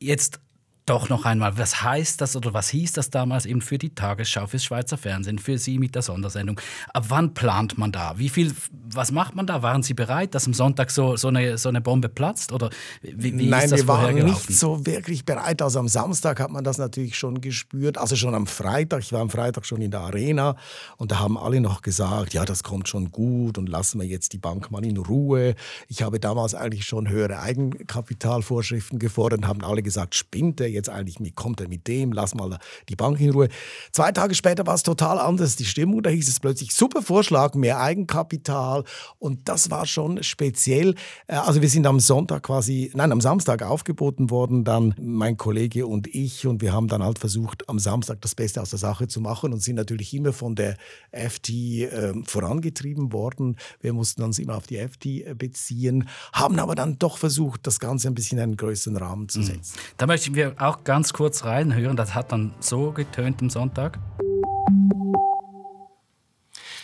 Jetzt 0.00 0.40
doch 0.86 1.08
noch 1.08 1.24
einmal, 1.24 1.56
was 1.58 1.82
heißt 1.82 2.20
das 2.20 2.36
oder 2.36 2.54
was 2.54 2.68
hieß 2.70 2.92
das 2.92 3.10
damals 3.10 3.46
eben 3.46 3.60
für 3.60 3.78
die 3.78 3.94
Tagesschau, 3.94 4.46
fürs 4.46 4.64
Schweizer 4.64 4.96
Fernsehen, 4.96 5.38
für 5.38 5.58
Sie 5.58 5.78
mit 5.78 5.94
der 5.94 6.02
Sondersendung? 6.02 6.60
Ab 6.92 7.06
wann 7.08 7.34
plant 7.34 7.78
man 7.78 7.92
da? 7.92 8.14
Wie 8.16 8.28
viel, 8.28 8.54
was 8.70 9.12
macht 9.12 9.34
man 9.34 9.46
da? 9.46 9.62
Waren 9.62 9.82
Sie 9.82 9.94
bereit, 9.94 10.34
dass 10.34 10.46
am 10.46 10.54
Sonntag 10.54 10.90
so, 10.90 11.16
so, 11.16 11.28
eine, 11.28 11.58
so 11.58 11.68
eine 11.68 11.80
Bombe 11.80 12.08
platzt? 12.08 12.52
Oder 12.52 12.70
wie, 13.02 13.38
wie 13.38 13.46
Nein, 13.46 13.70
wir 13.70 13.86
waren 13.86 14.14
nicht 14.24 14.52
so 14.52 14.86
wirklich 14.86 15.24
bereit. 15.24 15.62
Also 15.62 15.78
am 15.78 15.88
Samstag 15.88 16.40
hat 16.40 16.50
man 16.50 16.64
das 16.64 16.78
natürlich 16.78 17.16
schon 17.16 17.40
gespürt. 17.40 17.98
Also 17.98 18.16
schon 18.16 18.34
am 18.34 18.46
Freitag. 18.46 19.00
Ich 19.00 19.12
war 19.12 19.20
am 19.20 19.30
Freitag 19.30 19.66
schon 19.66 19.82
in 19.82 19.90
der 19.90 20.00
Arena 20.00 20.56
und 20.96 21.12
da 21.12 21.18
haben 21.18 21.38
alle 21.38 21.60
noch 21.60 21.82
gesagt, 21.82 22.34
ja, 22.34 22.44
das 22.44 22.62
kommt 22.62 22.88
schon 22.88 23.10
gut 23.10 23.58
und 23.58 23.68
lassen 23.68 24.00
wir 24.00 24.06
jetzt 24.06 24.32
die 24.32 24.38
Bank 24.38 24.70
mal 24.70 24.84
in 24.84 24.96
Ruhe. 24.96 25.54
Ich 25.88 26.02
habe 26.02 26.20
damals 26.20 26.54
eigentlich 26.54 26.84
schon 26.84 27.08
höhere 27.08 27.40
Eigenkapitalvorschriften 27.40 28.98
gefordert 28.98 29.40
und 29.40 29.48
haben 29.48 29.64
alle 29.64 29.82
gesagt, 29.82 30.14
spinnt 30.14 30.60
er 30.70 30.74
jetzt 30.74 30.88
eigentlich, 30.88 31.16
wie 31.20 31.32
kommt 31.32 31.60
er 31.60 31.68
mit 31.68 31.86
dem, 31.88 32.12
lass 32.12 32.34
mal 32.34 32.58
die 32.88 32.96
Bank 32.96 33.20
in 33.20 33.30
Ruhe. 33.30 33.48
Zwei 33.92 34.12
Tage 34.12 34.34
später 34.34 34.66
war 34.66 34.74
es 34.74 34.82
total 34.82 35.18
anders, 35.18 35.56
die 35.56 35.64
Stimmung, 35.64 36.02
da 36.02 36.10
hieß 36.10 36.28
es 36.28 36.40
plötzlich, 36.40 36.74
super 36.74 37.02
Vorschlag, 37.02 37.54
mehr 37.54 37.80
Eigenkapital 37.80 38.84
und 39.18 39.48
das 39.48 39.70
war 39.70 39.86
schon 39.86 40.22
speziell. 40.22 40.94
Äh, 41.26 41.34
also 41.34 41.62
wir 41.62 41.68
sind 41.68 41.86
am 41.86 42.00
Sonntag 42.00 42.44
quasi, 42.44 42.90
nein, 42.94 43.12
am 43.12 43.20
Samstag 43.20 43.62
aufgeboten 43.62 44.30
worden, 44.30 44.64
dann 44.64 44.94
mein 45.00 45.36
Kollege 45.36 45.86
und 45.86 46.06
ich 46.14 46.46
und 46.46 46.62
wir 46.62 46.72
haben 46.72 46.88
dann 46.88 47.02
halt 47.02 47.18
versucht, 47.18 47.68
am 47.68 47.78
Samstag 47.78 48.20
das 48.20 48.34
Beste 48.34 48.60
aus 48.62 48.70
der 48.70 48.78
Sache 48.78 49.08
zu 49.08 49.20
machen 49.20 49.52
und 49.52 49.62
sind 49.62 49.76
natürlich 49.76 50.14
immer 50.14 50.32
von 50.32 50.54
der 50.54 50.76
FT 51.12 51.50
äh, 51.50 52.12
vorangetrieben 52.24 53.12
worden. 53.12 53.56
Wir 53.80 53.92
mussten 53.92 54.22
uns 54.22 54.38
immer 54.38 54.56
auf 54.56 54.66
die 54.66 54.76
FT 54.76 55.06
äh, 55.06 55.34
beziehen, 55.36 56.08
haben 56.32 56.58
aber 56.58 56.74
dann 56.74 56.98
doch 56.98 57.18
versucht, 57.18 57.66
das 57.66 57.80
Ganze 57.80 58.08
ein 58.08 58.14
bisschen 58.14 58.38
in 58.38 58.44
einen 58.44 58.56
größeren 58.56 58.96
Rahmen 58.96 59.28
zu 59.28 59.40
mhm. 59.40 59.44
setzen. 59.44 59.78
Da 59.96 60.06
möchten 60.06 60.34
wir 60.34 60.59
auch 60.60 60.84
ganz 60.84 61.12
kurz 61.12 61.44
reinhören. 61.44 61.96
Das 61.96 62.14
hat 62.14 62.32
dann 62.32 62.52
so 62.60 62.92
getönt 62.92 63.40
am 63.42 63.50
Sonntag. 63.50 63.98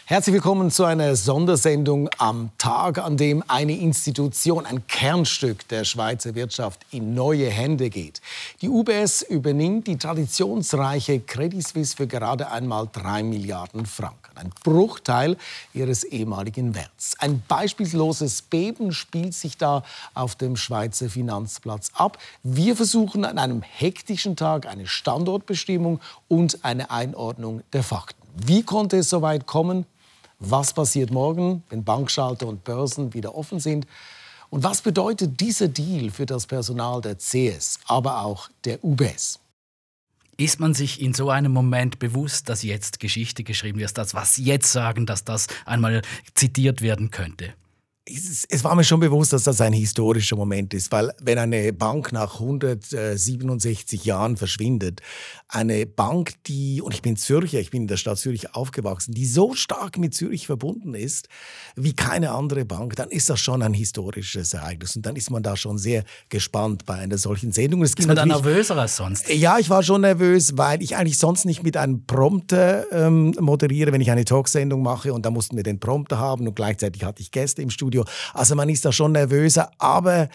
Herzlich 0.08 0.34
willkommen 0.34 0.70
zu 0.70 0.84
einer 0.84 1.16
Sondersendung 1.16 2.08
am 2.18 2.50
Tag, 2.58 2.98
an 2.98 3.16
dem 3.16 3.42
eine 3.48 3.76
Institution, 3.76 4.64
ein 4.64 4.86
Kernstück 4.86 5.66
der 5.66 5.84
Schweizer 5.84 6.36
Wirtschaft 6.36 6.86
in 6.92 7.14
neue 7.14 7.50
Hände 7.50 7.90
geht. 7.90 8.20
Die 8.62 8.68
UBS 8.68 9.22
übernimmt 9.22 9.88
die 9.88 9.98
traditionsreiche 9.98 11.18
Credit 11.18 11.66
Suisse 11.66 11.96
für 11.96 12.06
gerade 12.06 12.52
einmal 12.52 12.88
drei 12.92 13.24
Milliarden 13.24 13.84
Franken. 13.84 14.36
Ein 14.36 14.52
Bruchteil 14.62 15.36
ihres 15.74 16.04
ehemaligen 16.04 16.76
Werts. 16.76 17.16
Ein 17.18 17.42
beispielloses 17.48 18.42
Beben 18.42 18.92
spielt 18.92 19.34
sich 19.34 19.58
da 19.58 19.82
auf 20.14 20.36
dem 20.36 20.54
Schweizer 20.54 21.10
Finanzplatz 21.10 21.90
ab. 21.94 22.18
Wir 22.44 22.76
versuchen 22.76 23.24
an 23.24 23.38
einem 23.38 23.62
hektischen 23.62 24.36
Tag 24.36 24.66
eine 24.66 24.86
Standortbestimmung 24.86 25.98
und 26.28 26.64
eine 26.64 26.92
Einordnung 26.92 27.62
der 27.72 27.82
Fakten. 27.82 28.22
Wie 28.36 28.62
konnte 28.62 28.98
es 28.98 29.10
so 29.10 29.22
weit 29.22 29.46
kommen? 29.46 29.84
Was 30.38 30.74
passiert 30.74 31.10
morgen, 31.10 31.62
wenn 31.70 31.82
Bankschalter 31.82 32.46
und 32.46 32.62
Börsen 32.62 33.14
wieder 33.14 33.34
offen 33.34 33.58
sind? 33.58 33.86
Und 34.50 34.62
was 34.62 34.82
bedeutet 34.82 35.40
dieser 35.40 35.68
Deal 35.68 36.10
für 36.10 36.26
das 36.26 36.46
Personal 36.46 37.00
der 37.00 37.16
CS, 37.16 37.80
aber 37.86 38.22
auch 38.22 38.48
der 38.64 38.84
UBS? 38.84 39.40
Ist 40.36 40.60
man 40.60 40.74
sich 40.74 41.00
in 41.00 41.14
so 41.14 41.30
einem 41.30 41.52
Moment 41.52 41.98
bewusst, 41.98 42.50
dass 42.50 42.62
jetzt 42.62 43.00
Geschichte 43.00 43.42
geschrieben 43.42 43.78
wird, 43.78 43.96
dass 43.96 44.12
was 44.12 44.36
jetzt 44.36 44.70
sagen, 44.70 45.06
dass 45.06 45.24
das 45.24 45.46
einmal 45.64 46.02
zitiert 46.34 46.82
werden 46.82 47.10
könnte? 47.10 47.54
Es 48.08 48.62
war 48.62 48.74
mir 48.76 48.84
schon 48.84 49.00
bewusst, 49.00 49.32
dass 49.32 49.44
das 49.44 49.60
ein 49.60 49.72
historischer 49.72 50.36
Moment 50.36 50.72
ist, 50.74 50.92
weil 50.92 51.12
wenn 51.20 51.38
eine 51.38 51.72
Bank 51.72 52.12
nach 52.12 52.34
167 52.34 54.04
Jahren 54.04 54.36
verschwindet, 54.36 55.00
eine 55.48 55.86
Bank, 55.86 56.34
die, 56.46 56.80
und 56.80 56.94
ich 56.94 57.02
bin 57.02 57.16
Zürcher, 57.16 57.58
ich 57.58 57.70
bin 57.70 57.82
in 57.82 57.88
der 57.88 57.96
Stadt 57.96 58.18
Zürich 58.18 58.54
aufgewachsen, 58.54 59.12
die 59.12 59.26
so 59.26 59.54
stark 59.54 59.98
mit 59.98 60.14
Zürich 60.14 60.46
verbunden 60.46 60.94
ist 60.94 61.28
wie 61.74 61.94
keine 61.94 62.30
andere 62.30 62.64
Bank, 62.64 62.94
dann 62.94 63.10
ist 63.10 63.28
das 63.28 63.40
schon 63.40 63.60
ein 63.62 63.74
historisches 63.74 64.54
Ereignis 64.54 64.94
und 64.94 65.04
dann 65.04 65.16
ist 65.16 65.30
man 65.30 65.42
da 65.42 65.56
schon 65.56 65.76
sehr 65.76 66.04
gespannt 66.28 66.86
bei 66.86 66.94
einer 66.94 67.18
solchen 67.18 67.50
Sendung. 67.50 67.82
Es 67.82 67.94
ist 67.94 68.06
man 68.06 68.14
dann 68.14 68.28
nervöser 68.28 68.76
als 68.76 68.96
sonst? 68.96 69.28
Ja, 69.32 69.58
ich 69.58 69.68
war 69.68 69.82
schon 69.82 70.02
nervös, 70.02 70.56
weil 70.56 70.80
ich 70.80 70.96
eigentlich 70.96 71.18
sonst 71.18 71.44
nicht 71.44 71.64
mit 71.64 71.76
einem 71.76 72.06
Prompter 72.06 72.84
ähm, 72.92 73.34
moderiere, 73.40 73.90
wenn 73.90 74.00
ich 74.00 74.12
eine 74.12 74.24
Talksendung 74.24 74.82
mache 74.82 75.12
und 75.12 75.26
da 75.26 75.30
mussten 75.30 75.56
wir 75.56 75.64
den 75.64 75.80
Prompter 75.80 76.18
haben 76.18 76.46
und 76.46 76.54
gleichzeitig 76.54 77.02
hatte 77.02 77.20
ich 77.20 77.32
Gäste 77.32 77.62
im 77.62 77.70
Studio 77.70 77.95
Studio. 77.96 78.04
Also 78.34 78.54
man 78.54 78.68
ist 78.68 78.84
da 78.84 78.92
schon 78.92 79.12
nervöser, 79.12 79.70
aber 79.78 80.28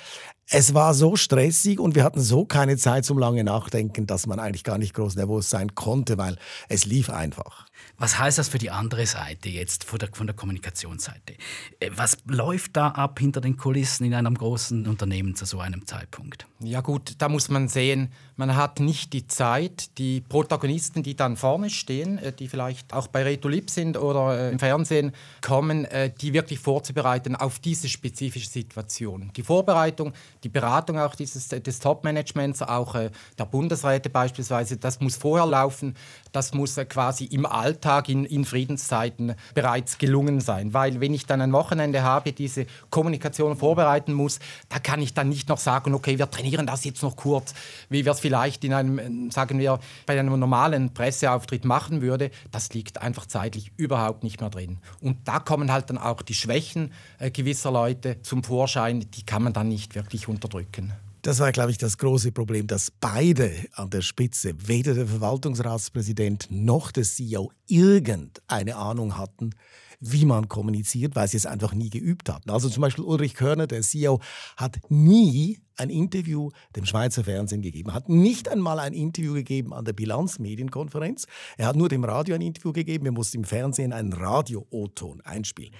es 0.53 0.73
war 0.73 0.93
so 0.93 1.15
stressig 1.15 1.79
und 1.79 1.95
wir 1.95 2.03
hatten 2.03 2.19
so 2.19 2.43
keine 2.43 2.75
Zeit 2.75 3.05
zum 3.05 3.17
lange 3.17 3.43
Nachdenken, 3.43 4.05
dass 4.05 4.27
man 4.27 4.37
eigentlich 4.37 4.65
gar 4.65 4.77
nicht 4.77 4.93
groß 4.93 5.15
nervös 5.15 5.49
sein 5.49 5.75
konnte, 5.75 6.17
weil 6.17 6.37
es 6.67 6.85
lief 6.85 7.09
einfach. 7.09 7.67
Was 7.97 8.19
heißt 8.19 8.37
das 8.37 8.49
für 8.49 8.57
die 8.57 8.69
andere 8.69 9.05
Seite 9.05 9.47
jetzt, 9.47 9.85
von 9.85 9.99
der, 9.99 10.09
von 10.11 10.27
der 10.27 10.35
Kommunikationsseite? 10.35 11.35
Äh, 11.79 11.91
was 11.95 12.17
läuft 12.25 12.75
da 12.75 12.89
ab 12.89 13.19
hinter 13.19 13.39
den 13.39 13.55
Kulissen 13.55 14.03
in 14.03 14.13
einem 14.13 14.35
großen 14.35 14.87
Unternehmen 14.87 15.35
zu 15.35 15.45
so 15.45 15.59
einem 15.59 15.85
Zeitpunkt? 15.85 16.47
Ja 16.59 16.81
gut, 16.81 17.15
da 17.19 17.29
muss 17.29 17.49
man 17.49 17.69
sehen, 17.69 18.11
man 18.35 18.55
hat 18.55 18.79
nicht 18.79 19.13
die 19.13 19.27
Zeit, 19.27 19.97
die 19.97 20.21
Protagonisten, 20.21 21.03
die 21.03 21.15
dann 21.15 21.37
vorne 21.37 21.69
stehen, 21.69 22.17
äh, 22.17 22.33
die 22.33 22.47
vielleicht 22.47 22.93
auch 22.93 23.07
bei 23.07 23.23
Reto 23.23 23.47
Lip 23.47 23.69
sind 23.69 23.97
oder 23.97 24.37
äh, 24.37 24.51
im 24.51 24.59
Fernsehen 24.59 25.13
kommen, 25.41 25.87
die 26.21 26.33
wirklich 26.33 26.59
vorzubereiten 26.59 27.35
auf 27.35 27.59
diese 27.59 27.89
spezifische 27.89 28.49
Situation. 28.49 29.31
Die 29.35 29.43
Vorbereitung, 29.43 30.13
die 30.43 30.49
Beratung 30.49 30.99
auch 30.99 31.15
dieses, 31.15 31.47
des 31.47 31.79
Top-Managements, 31.79 32.61
auch 32.61 32.95
der 32.95 33.45
Bundesräte 33.45 34.09
beispielsweise, 34.09 34.77
das 34.77 34.99
muss 34.99 35.15
vorher 35.15 35.45
laufen, 35.45 35.95
das 36.31 36.53
muss 36.53 36.75
quasi 36.89 37.25
im 37.25 37.45
Alltag 37.45 38.09
in, 38.09 38.25
in 38.25 38.45
Friedenszeiten 38.45 39.35
bereits 39.53 39.97
gelungen 39.97 40.39
sein. 40.39 40.73
Weil 40.73 41.01
wenn 41.01 41.13
ich 41.13 41.25
dann 41.25 41.41
ein 41.41 41.53
Wochenende 41.53 42.03
habe, 42.03 42.33
diese 42.33 42.65
Kommunikation 42.89 43.57
vorbereiten 43.57 44.13
muss, 44.13 44.39
da 44.69 44.79
kann 44.79 45.01
ich 45.01 45.13
dann 45.13 45.29
nicht 45.29 45.49
noch 45.49 45.59
sagen, 45.59 45.93
okay, 45.93 46.17
wir 46.17 46.29
trainieren 46.29 46.67
das 46.67 46.83
jetzt 46.85 47.03
noch 47.03 47.15
kurz, 47.15 47.53
wie 47.89 48.05
wir 48.05 48.11
es 48.11 48.19
vielleicht 48.19 48.30
in 48.63 48.73
einem, 48.73 49.31
sagen 49.31 49.59
wir, 49.59 49.79
bei 50.05 50.19
einem 50.19 50.39
normalen 50.39 50.93
Presseauftritt 50.93 51.65
machen 51.65 52.01
würde. 52.01 52.31
Das 52.51 52.73
liegt 52.73 53.01
einfach 53.01 53.25
zeitlich 53.25 53.71
überhaupt 53.77 54.23
nicht 54.23 54.41
mehr 54.41 54.49
drin. 54.49 54.79
Und 54.99 55.27
da 55.27 55.39
kommen 55.39 55.71
halt 55.71 55.89
dann 55.89 55.97
auch 55.97 56.21
die 56.21 56.33
Schwächen 56.33 56.91
äh, 57.19 57.31
gewisser 57.31 57.71
Leute 57.71 58.21
zum 58.21 58.43
Vorschein, 58.43 59.05
die 59.11 59.23
kann 59.23 59.43
man 59.43 59.53
dann 59.53 59.67
nicht 59.67 59.95
wirklich 59.95 60.27
unterdrücken. 60.27 60.93
Das 61.23 61.39
war, 61.39 61.51
glaube 61.51 61.69
ich, 61.69 61.77
das 61.77 61.99
große 61.99 62.31
Problem, 62.31 62.65
dass 62.65 62.89
beide 62.89 63.51
an 63.73 63.91
der 63.91 64.01
Spitze, 64.01 64.55
weder 64.67 64.95
der 64.95 65.05
Verwaltungsratspräsident 65.05 66.47
noch 66.49 66.91
der 66.91 67.03
CEO, 67.03 67.51
irgendeine 67.67 68.75
Ahnung 68.75 69.19
hatten, 69.19 69.51
wie 70.01 70.25
man 70.25 70.49
kommuniziert, 70.49 71.15
weil 71.15 71.27
sie 71.27 71.37
es 71.37 71.45
einfach 71.45 71.73
nie 71.73 71.91
geübt 71.91 72.27
hatten. 72.27 72.49
Also 72.49 72.69
zum 72.69 72.81
Beispiel 72.81 73.05
Ulrich 73.05 73.35
Körner, 73.35 73.67
der 73.67 73.81
CEO, 73.81 74.19
hat 74.57 74.79
nie 74.89 75.59
ein 75.77 75.91
Interview 75.91 76.49
dem 76.75 76.85
Schweizer 76.85 77.23
Fernsehen 77.23 77.61
gegeben, 77.61 77.93
hat 77.93 78.09
nicht 78.09 78.49
einmal 78.49 78.79
ein 78.79 78.93
Interview 78.93 79.33
gegeben 79.33 79.73
an 79.73 79.85
der 79.85 79.93
Bilanzmedienkonferenz. 79.93 81.27
Er 81.55 81.67
hat 81.67 81.75
nur 81.75 81.87
dem 81.87 82.03
Radio 82.03 82.33
ein 82.33 82.41
Interview 82.41 82.73
gegeben. 82.73 83.05
Wir 83.05 83.11
mussten 83.11 83.37
im 83.37 83.43
Fernsehen 83.43 83.93
einen 83.93 84.11
Radio-O-Ton 84.11 85.21
einspielen. 85.21 85.73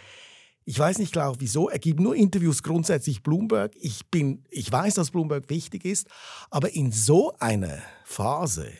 Ich 0.66 0.78
weiß 0.78 1.00
nicht 1.00 1.12
klar, 1.12 1.36
wieso. 1.40 1.70
Er 1.70 1.80
gibt 1.80 2.00
nur 2.00 2.16
Interviews 2.16 2.62
grundsätzlich 2.62 3.24
Bloomberg. 3.24 3.74
Ich, 3.82 4.06
bin, 4.12 4.44
ich 4.52 4.72
weiß, 4.72 4.94
dass 4.94 5.10
Bloomberg 5.10 5.50
wichtig 5.50 5.84
ist, 5.84 6.08
aber 6.52 6.74
in 6.74 6.92
so 6.92 7.34
einer 7.40 7.80
Phase 8.06 8.72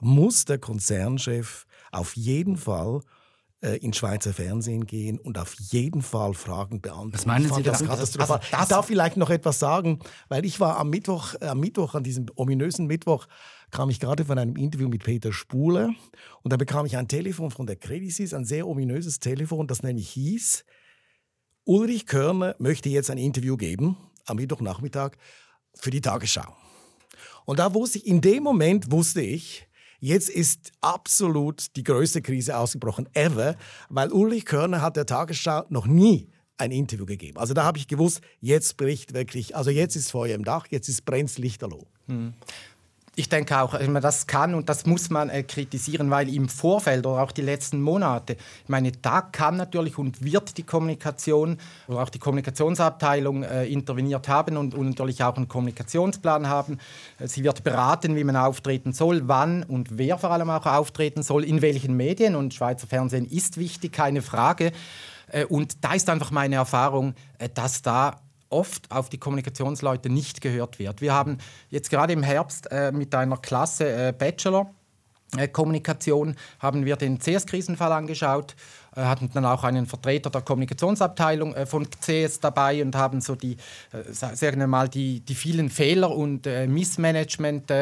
muss 0.00 0.44
der 0.44 0.58
Konzernchef 0.58 1.66
auf 1.90 2.14
jeden 2.16 2.58
Fall 2.58 3.00
äh, 3.62 3.76
ins 3.76 3.96
Schweizer 3.96 4.32
Fernsehen 4.32 4.86
gehen 4.86 5.18
und 5.18 5.38
auf 5.38 5.54
jeden 5.54 6.02
Fall 6.02 6.34
Fragen 6.34 6.80
beantworten. 6.80 7.14
Was 7.14 7.26
meinen 7.26 7.52
Sie 7.52 7.62
das 7.62 7.84
katastrophal? 7.84 8.40
Also 8.50 8.62
ich 8.62 8.68
darf 8.68 8.86
vielleicht 8.86 9.16
noch 9.16 9.30
etwas 9.30 9.58
sagen, 9.58 10.00
weil 10.28 10.44
ich 10.44 10.60
war 10.60 10.78
am 10.78 10.90
Mittwoch, 10.90 11.34
äh, 11.40 11.46
am 11.46 11.60
Mittwoch, 11.60 11.94
an 11.94 12.02
diesem 12.02 12.26
ominösen 12.34 12.86
Mittwoch, 12.86 13.26
kam 13.70 13.88
ich 13.88 14.00
gerade 14.00 14.24
von 14.24 14.38
einem 14.38 14.56
Interview 14.56 14.88
mit 14.88 15.04
Peter 15.04 15.32
Spule 15.32 15.94
und 16.42 16.52
da 16.52 16.56
bekam 16.56 16.84
ich 16.86 16.96
ein 16.96 17.08
Telefon 17.08 17.50
von 17.50 17.66
der 17.66 17.76
Credit 17.76 18.12
Suisse, 18.12 18.36
ein 18.36 18.44
sehr 18.44 18.66
ominöses 18.66 19.18
Telefon, 19.20 19.66
das 19.66 19.82
nämlich 19.82 20.10
hieß, 20.10 20.64
Ulrich 21.64 22.06
Körner 22.06 22.56
möchte 22.58 22.88
jetzt 22.88 23.10
ein 23.10 23.18
Interview 23.18 23.56
geben 23.56 23.96
am 24.26 24.36
Mittwochnachmittag 24.36 25.12
für 25.74 25.90
die 25.90 26.00
Tagesschau. 26.00 26.56
Und 27.44 27.58
da 27.58 27.72
wusste 27.74 27.98
ich, 27.98 28.06
in 28.06 28.20
dem 28.20 28.42
Moment 28.42 28.90
wusste 28.90 29.20
ich, 29.20 29.66
jetzt 30.02 30.28
ist 30.28 30.72
absolut 30.80 31.74
die 31.76 31.84
größte 31.84 32.20
Krise 32.20 32.58
ausgebrochen 32.58 33.08
ever, 33.14 33.56
weil 33.88 34.12
Ulrich 34.12 34.44
Körner 34.44 34.82
hat 34.82 34.96
der 34.96 35.06
Tagesschau 35.06 35.64
noch 35.70 35.86
nie 35.86 36.28
ein 36.58 36.72
Interview 36.72 37.06
gegeben. 37.06 37.38
Also 37.38 37.54
da 37.54 37.64
habe 37.64 37.78
ich 37.78 37.88
gewusst, 37.88 38.20
jetzt 38.40 38.76
bricht 38.76 39.14
wirklich, 39.14 39.56
also 39.56 39.70
jetzt 39.70 39.96
ist 39.96 40.10
Feuer 40.10 40.34
im 40.34 40.44
Dach, 40.44 40.66
jetzt 40.68 40.88
ist 40.88 41.04
brennt 41.04 41.38
Lichterloh. 41.38 41.86
Hm 42.06 42.34
ich 43.14 43.28
denke 43.28 43.60
auch, 43.60 43.78
das 43.78 44.26
kann 44.26 44.54
und 44.54 44.70
das 44.70 44.86
muss 44.86 45.10
man 45.10 45.28
äh, 45.28 45.42
kritisieren, 45.42 46.10
weil 46.10 46.34
im 46.34 46.48
Vorfeld 46.48 47.06
oder 47.06 47.22
auch 47.22 47.32
die 47.32 47.42
letzten 47.42 47.82
Monate, 47.82 48.34
ich 48.62 48.68
meine, 48.68 48.90
da 48.90 49.20
kann 49.20 49.56
natürlich 49.56 49.98
und 49.98 50.24
wird 50.24 50.56
die 50.56 50.62
Kommunikation 50.62 51.58
oder 51.88 52.02
auch 52.02 52.08
die 52.08 52.18
Kommunikationsabteilung 52.18 53.42
äh, 53.42 53.66
interveniert 53.66 54.28
haben 54.28 54.56
und, 54.56 54.78
natürlich 54.78 55.22
auch 55.22 55.36
einen 55.36 55.46
Kommunikationsplan 55.46 56.48
haben. 56.48 56.78
Äh, 57.18 57.28
sie 57.28 57.44
wird 57.44 57.62
beraten, 57.64 58.16
wie 58.16 58.24
man 58.24 58.36
auftreten 58.36 58.94
soll, 58.94 59.28
wann 59.28 59.62
und 59.62 59.98
wer 59.98 60.16
vor 60.16 60.30
allem 60.30 60.48
auch 60.48 60.64
auftreten 60.64 61.22
soll, 61.22 61.44
in 61.44 61.60
welchen 61.60 61.94
Medien 61.94 62.34
und 62.34 62.54
Schweizer 62.54 62.86
Fernsehen 62.86 63.26
ist 63.26 63.58
wichtig, 63.58 63.92
keine 63.92 64.22
Frage. 64.22 64.72
Und 65.48 65.82
da 65.82 65.94
ist 65.94 66.10
einfach 66.10 66.30
meine 66.30 66.56
Erfahrung, 66.56 67.14
dass 67.54 67.80
da 67.80 68.20
oft 68.52 68.90
auf 68.90 69.08
die 69.08 69.18
Kommunikationsleute 69.18 70.10
nicht 70.10 70.40
gehört 70.40 70.78
wird. 70.78 71.00
Wir 71.00 71.14
haben 71.14 71.38
jetzt 71.70 71.90
gerade 71.90 72.12
im 72.12 72.22
Herbst 72.22 72.70
äh, 72.70 72.92
mit 72.92 73.14
einer 73.14 73.36
Klasse 73.36 74.08
äh, 74.08 74.12
Bachelor 74.12 74.70
äh, 75.38 75.48
Kommunikation 75.48 76.36
haben 76.58 76.84
wir 76.84 76.96
den 76.96 77.18
CS-Krisenfall 77.18 77.90
angeschaut, 77.90 78.54
äh, 78.94 79.00
hatten 79.00 79.30
dann 79.32 79.46
auch 79.46 79.64
einen 79.64 79.86
Vertreter 79.86 80.28
der 80.28 80.42
Kommunikationsabteilung 80.42 81.54
äh, 81.54 81.64
von 81.64 81.88
CS 81.88 82.40
dabei 82.40 82.82
und 82.82 82.94
haben 82.94 83.22
so 83.22 83.34
die, 83.34 83.56
sagen 84.10 84.60
wir 84.60 84.66
mal, 84.66 84.90
die, 84.90 85.20
die 85.20 85.34
vielen 85.34 85.70
Fehler 85.70 86.10
und 86.10 86.46
Missmanagement, 86.46 87.72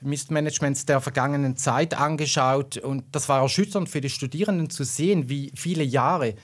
Missmanagements 0.00 0.84
der 0.84 1.00
vergangenen 1.00 1.56
Zeit 1.56 1.94
angeschaut. 1.94 2.76
Und 2.76 3.04
das 3.12 3.28
war 3.28 3.40
erschütternd 3.42 3.88
für 3.88 4.00
die 4.00 4.10
Studierenden 4.10 4.68
zu 4.68 4.84
sehen, 4.84 5.28
wie 5.28 5.52
viele 5.54 5.84
Jahre 5.84 6.34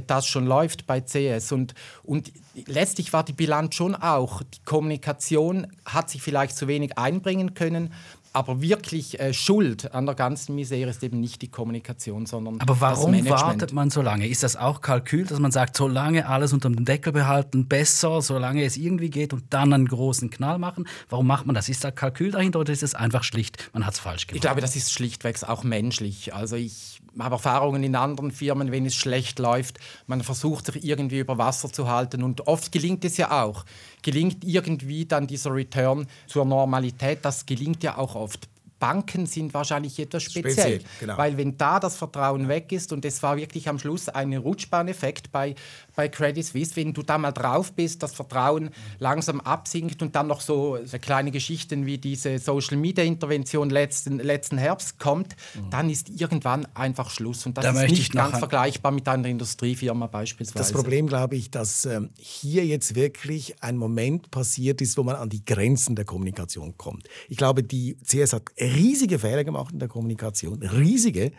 das 0.00 0.26
schon 0.26 0.46
läuft 0.46 0.86
bei 0.86 1.00
CS. 1.00 1.52
Und, 1.52 1.74
und 2.02 2.32
letztlich 2.66 3.12
war 3.12 3.24
die 3.24 3.32
Bilanz 3.32 3.74
schon 3.74 3.94
auch, 3.94 4.42
die 4.42 4.60
Kommunikation 4.64 5.66
hat 5.84 6.08
sich 6.08 6.22
vielleicht 6.22 6.56
zu 6.56 6.68
wenig 6.68 6.96
einbringen 6.96 7.54
können, 7.54 7.92
aber 8.34 8.62
wirklich 8.62 9.20
äh, 9.20 9.34
Schuld 9.34 9.92
an 9.94 10.06
der 10.06 10.14
ganzen 10.14 10.54
Misere 10.54 10.88
ist 10.88 11.02
eben 11.02 11.20
nicht 11.20 11.42
die 11.42 11.48
Kommunikation, 11.48 12.24
sondern 12.24 12.60
Aber 12.60 12.80
warum 12.80 13.12
wartet 13.28 13.72
man 13.72 13.90
so 13.90 14.00
lange? 14.00 14.26
Ist 14.26 14.42
das 14.42 14.56
auch 14.56 14.80
Kalkül, 14.80 15.26
dass 15.26 15.38
man 15.38 15.52
sagt, 15.52 15.76
solange 15.76 16.26
alles 16.26 16.52
unter 16.52 16.70
dem 16.70 16.84
Deckel 16.84 17.12
behalten, 17.12 17.68
besser, 17.68 18.22
solange 18.22 18.64
es 18.64 18.76
irgendwie 18.76 19.10
geht 19.10 19.34
und 19.34 19.44
dann 19.50 19.72
einen 19.72 19.86
großen 19.86 20.30
Knall 20.30 20.58
machen? 20.58 20.88
Warum 21.10 21.26
macht 21.26 21.44
man 21.44 21.54
das? 21.54 21.68
Ist 21.68 21.84
da 21.84 21.90
Kalkül 21.90 22.30
dahinter 22.30 22.60
oder 22.60 22.72
ist 22.72 22.82
es 22.82 22.94
einfach 22.94 23.22
schlicht, 23.22 23.70
man 23.74 23.84
hat 23.84 23.94
es 23.94 24.00
falsch 24.00 24.26
gemacht? 24.26 24.36
Ich 24.36 24.42
glaube, 24.42 24.62
das 24.62 24.76
ist 24.76 24.92
schlichtweg 24.92 25.42
auch 25.44 25.64
menschlich. 25.64 26.34
Also 26.34 26.56
ich 26.56 27.01
habe 27.18 27.34
Erfahrungen 27.34 27.82
in 27.82 27.94
anderen 27.94 28.30
Firmen, 28.30 28.72
wenn 28.72 28.86
es 28.86 28.94
schlecht 28.94 29.38
läuft. 29.38 29.78
Man 30.06 30.22
versucht 30.22 30.66
sich 30.66 30.84
irgendwie 30.84 31.18
über 31.18 31.38
Wasser 31.38 31.72
zu 31.72 31.88
halten 31.88 32.22
und 32.22 32.46
oft 32.46 32.72
gelingt 32.72 33.04
es 33.04 33.16
ja 33.16 33.42
auch. 33.42 33.64
Gelingt 34.02 34.44
irgendwie 34.44 35.06
dann 35.06 35.26
dieser 35.26 35.54
Return 35.54 36.06
zur 36.26 36.44
Normalität, 36.44 37.20
das 37.22 37.46
gelingt 37.46 37.82
ja 37.82 37.98
auch 37.98 38.14
oft. 38.14 38.48
Banken 38.82 39.26
sind 39.26 39.54
wahrscheinlich 39.54 39.96
etwas 40.00 40.24
speziell, 40.24 40.52
speziell 40.52 40.80
genau. 40.98 41.16
weil 41.16 41.36
wenn 41.36 41.56
da 41.56 41.78
das 41.78 41.94
Vertrauen 41.94 42.48
weg 42.48 42.72
ist 42.72 42.92
und 42.92 43.04
es 43.04 43.22
war 43.22 43.36
wirklich 43.36 43.68
am 43.68 43.78
Schluss 43.78 44.08
ein 44.08 44.36
Rutschbahneffekt 44.36 45.30
bei, 45.30 45.54
bei 45.94 46.08
Credit 46.08 46.44
Suisse, 46.44 46.76
wenn 46.76 46.92
du 46.92 47.02
da 47.02 47.18
mal 47.18 47.32
drauf 47.32 47.72
bist, 47.72 48.02
das 48.02 48.14
Vertrauen 48.14 48.70
langsam 48.98 49.40
absinkt 49.40 50.02
und 50.02 50.14
dann 50.14 50.26
noch 50.26 50.40
so, 50.40 50.78
kleine 51.00 51.30
Geschichten 51.30 51.86
wie 51.86 51.98
diese 51.98 52.38
Social 52.38 52.76
Media 52.76 53.04
Intervention 53.04 53.70
letzten, 53.70 54.18
letzten 54.18 54.58
Herbst 54.58 54.98
kommt, 54.98 55.36
mhm. 55.54 55.70
dann 55.70 55.90
ist 55.90 56.08
irgendwann 56.08 56.66
einfach 56.74 57.10
Schluss 57.10 57.46
und 57.46 57.56
das 57.58 57.64
da 57.64 57.82
ist 57.82 57.90
nicht 57.90 58.12
ganz 58.12 58.38
vergleichbar 58.38 58.92
mit 58.92 59.08
einer 59.08 59.28
Industriefirma 59.28 60.06
beispielsweise. 60.06 60.58
Das 60.58 60.72
Problem 60.72 61.06
glaube 61.06 61.36
ich, 61.36 61.50
dass 61.50 61.84
ähm, 61.84 62.10
hier 62.16 62.64
jetzt 62.66 62.94
wirklich 62.94 63.62
ein 63.62 63.76
Moment 63.76 64.30
passiert 64.30 64.80
ist, 64.80 64.96
wo 64.96 65.02
man 65.02 65.16
an 65.16 65.28
die 65.28 65.44
Grenzen 65.44 65.96
der 65.96 66.04
Kommunikation 66.04 66.76
kommt. 66.76 67.08
Ich 67.28 67.36
glaube, 67.36 67.62
die 67.62 67.96
CS 68.06 68.32
hat 68.32 68.42
riesige 68.58 69.18
Fehler 69.18 69.44
gemacht 69.44 69.72
in 69.72 69.78
der 69.78 69.88
Kommunikation, 69.88 70.62
riesige. 70.62 71.32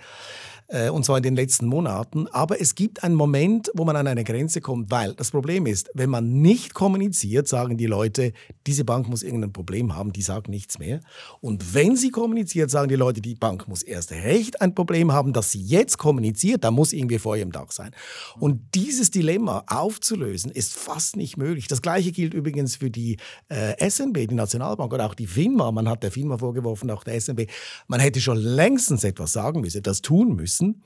Äh, 0.74 0.90
und 0.90 1.06
zwar 1.06 1.18
in 1.18 1.24
den 1.24 1.36
letzten 1.36 1.68
Monaten. 1.68 2.28
Aber 2.30 2.60
es 2.60 2.74
gibt 2.74 3.04
einen 3.04 3.14
Moment, 3.14 3.72
wo 3.76 3.86
man 3.86 3.96
an 3.96 4.08
eine 4.08 4.24
Grenze 4.24 4.60
kommt, 4.60 4.90
weil 4.90 5.14
das 5.14 5.30
Problem 5.30 5.68
ist, 5.68 5.92
wenn 5.94 6.10
man 6.10 6.42
nicht 6.42 6.74
kommuniziert, 6.74 7.48
sagen 7.48 7.78
die 7.78 7.86
Leute, 7.86 8.34
diese 8.66 8.84
Bank 8.84 9.08
muss 9.08 9.22
irgendein 9.22 9.54
Problem 9.54 9.96
haben, 9.96 10.12
die 10.12 10.24
sagt 10.24 10.50
nichts 10.50 10.80
mehr. 10.80 11.02
Und 11.42 11.76
wenn 11.76 11.96
sie 11.96 12.10
kommuniziert, 12.10 12.72
sagen 12.72 12.90
die 12.90 12.96
Leute, 12.96 13.22
die 13.22 13.36
Bank 13.36 13.68
muss 13.68 13.84
erst 13.84 14.12
recht 14.12 14.62
ein 14.62 14.74
Problem 14.74 15.12
haben, 15.12 15.32
dass 15.32 15.52
sie 15.52 15.62
jetzt 15.62 15.98
kommuniziert, 16.00 16.64
da 16.64 16.72
muss 16.72 16.92
irgendwie 16.92 17.20
vor 17.20 17.38
ihrem 17.38 17.52
Dach 17.52 17.72
sein. 17.72 17.92
Und 18.40 18.74
dieses 18.74 19.12
Dilemma 19.12 19.64
aufzulösen, 19.68 20.52
ist 20.52 20.74
fast 20.74 21.16
nicht 21.18 21.38
möglich. 21.38 21.68
Das 21.68 21.84
gleiche 21.84 22.12
gilt 22.12 22.34
übrigens 22.34 22.78
für 22.78 22.90
die 22.90 23.18
äh, 23.50 23.90
SNB, 23.90 24.28
die 24.28 24.36
Nationalbank 24.36 24.92
oder 24.92 25.06
auch 25.06 25.14
die 25.14 25.28
FINMA. 25.28 25.72
Man 25.72 25.88
hat 25.88 26.02
der 26.02 26.12
FINMA 26.12 26.40
vorgeworfen, 26.40 26.90
auch 26.90 27.04
der 27.04 27.22
SNB, 27.22 27.48
man 27.88 28.00
hätte 28.00 28.20
schon 28.20 28.38
längstens 28.38 29.04
etwas 29.04 29.34
sagen 29.34 29.62
müssen, 29.62 29.84
das 29.84 30.02
tun 30.02 30.36
müssen 30.36 30.63
müssen. 30.64 30.84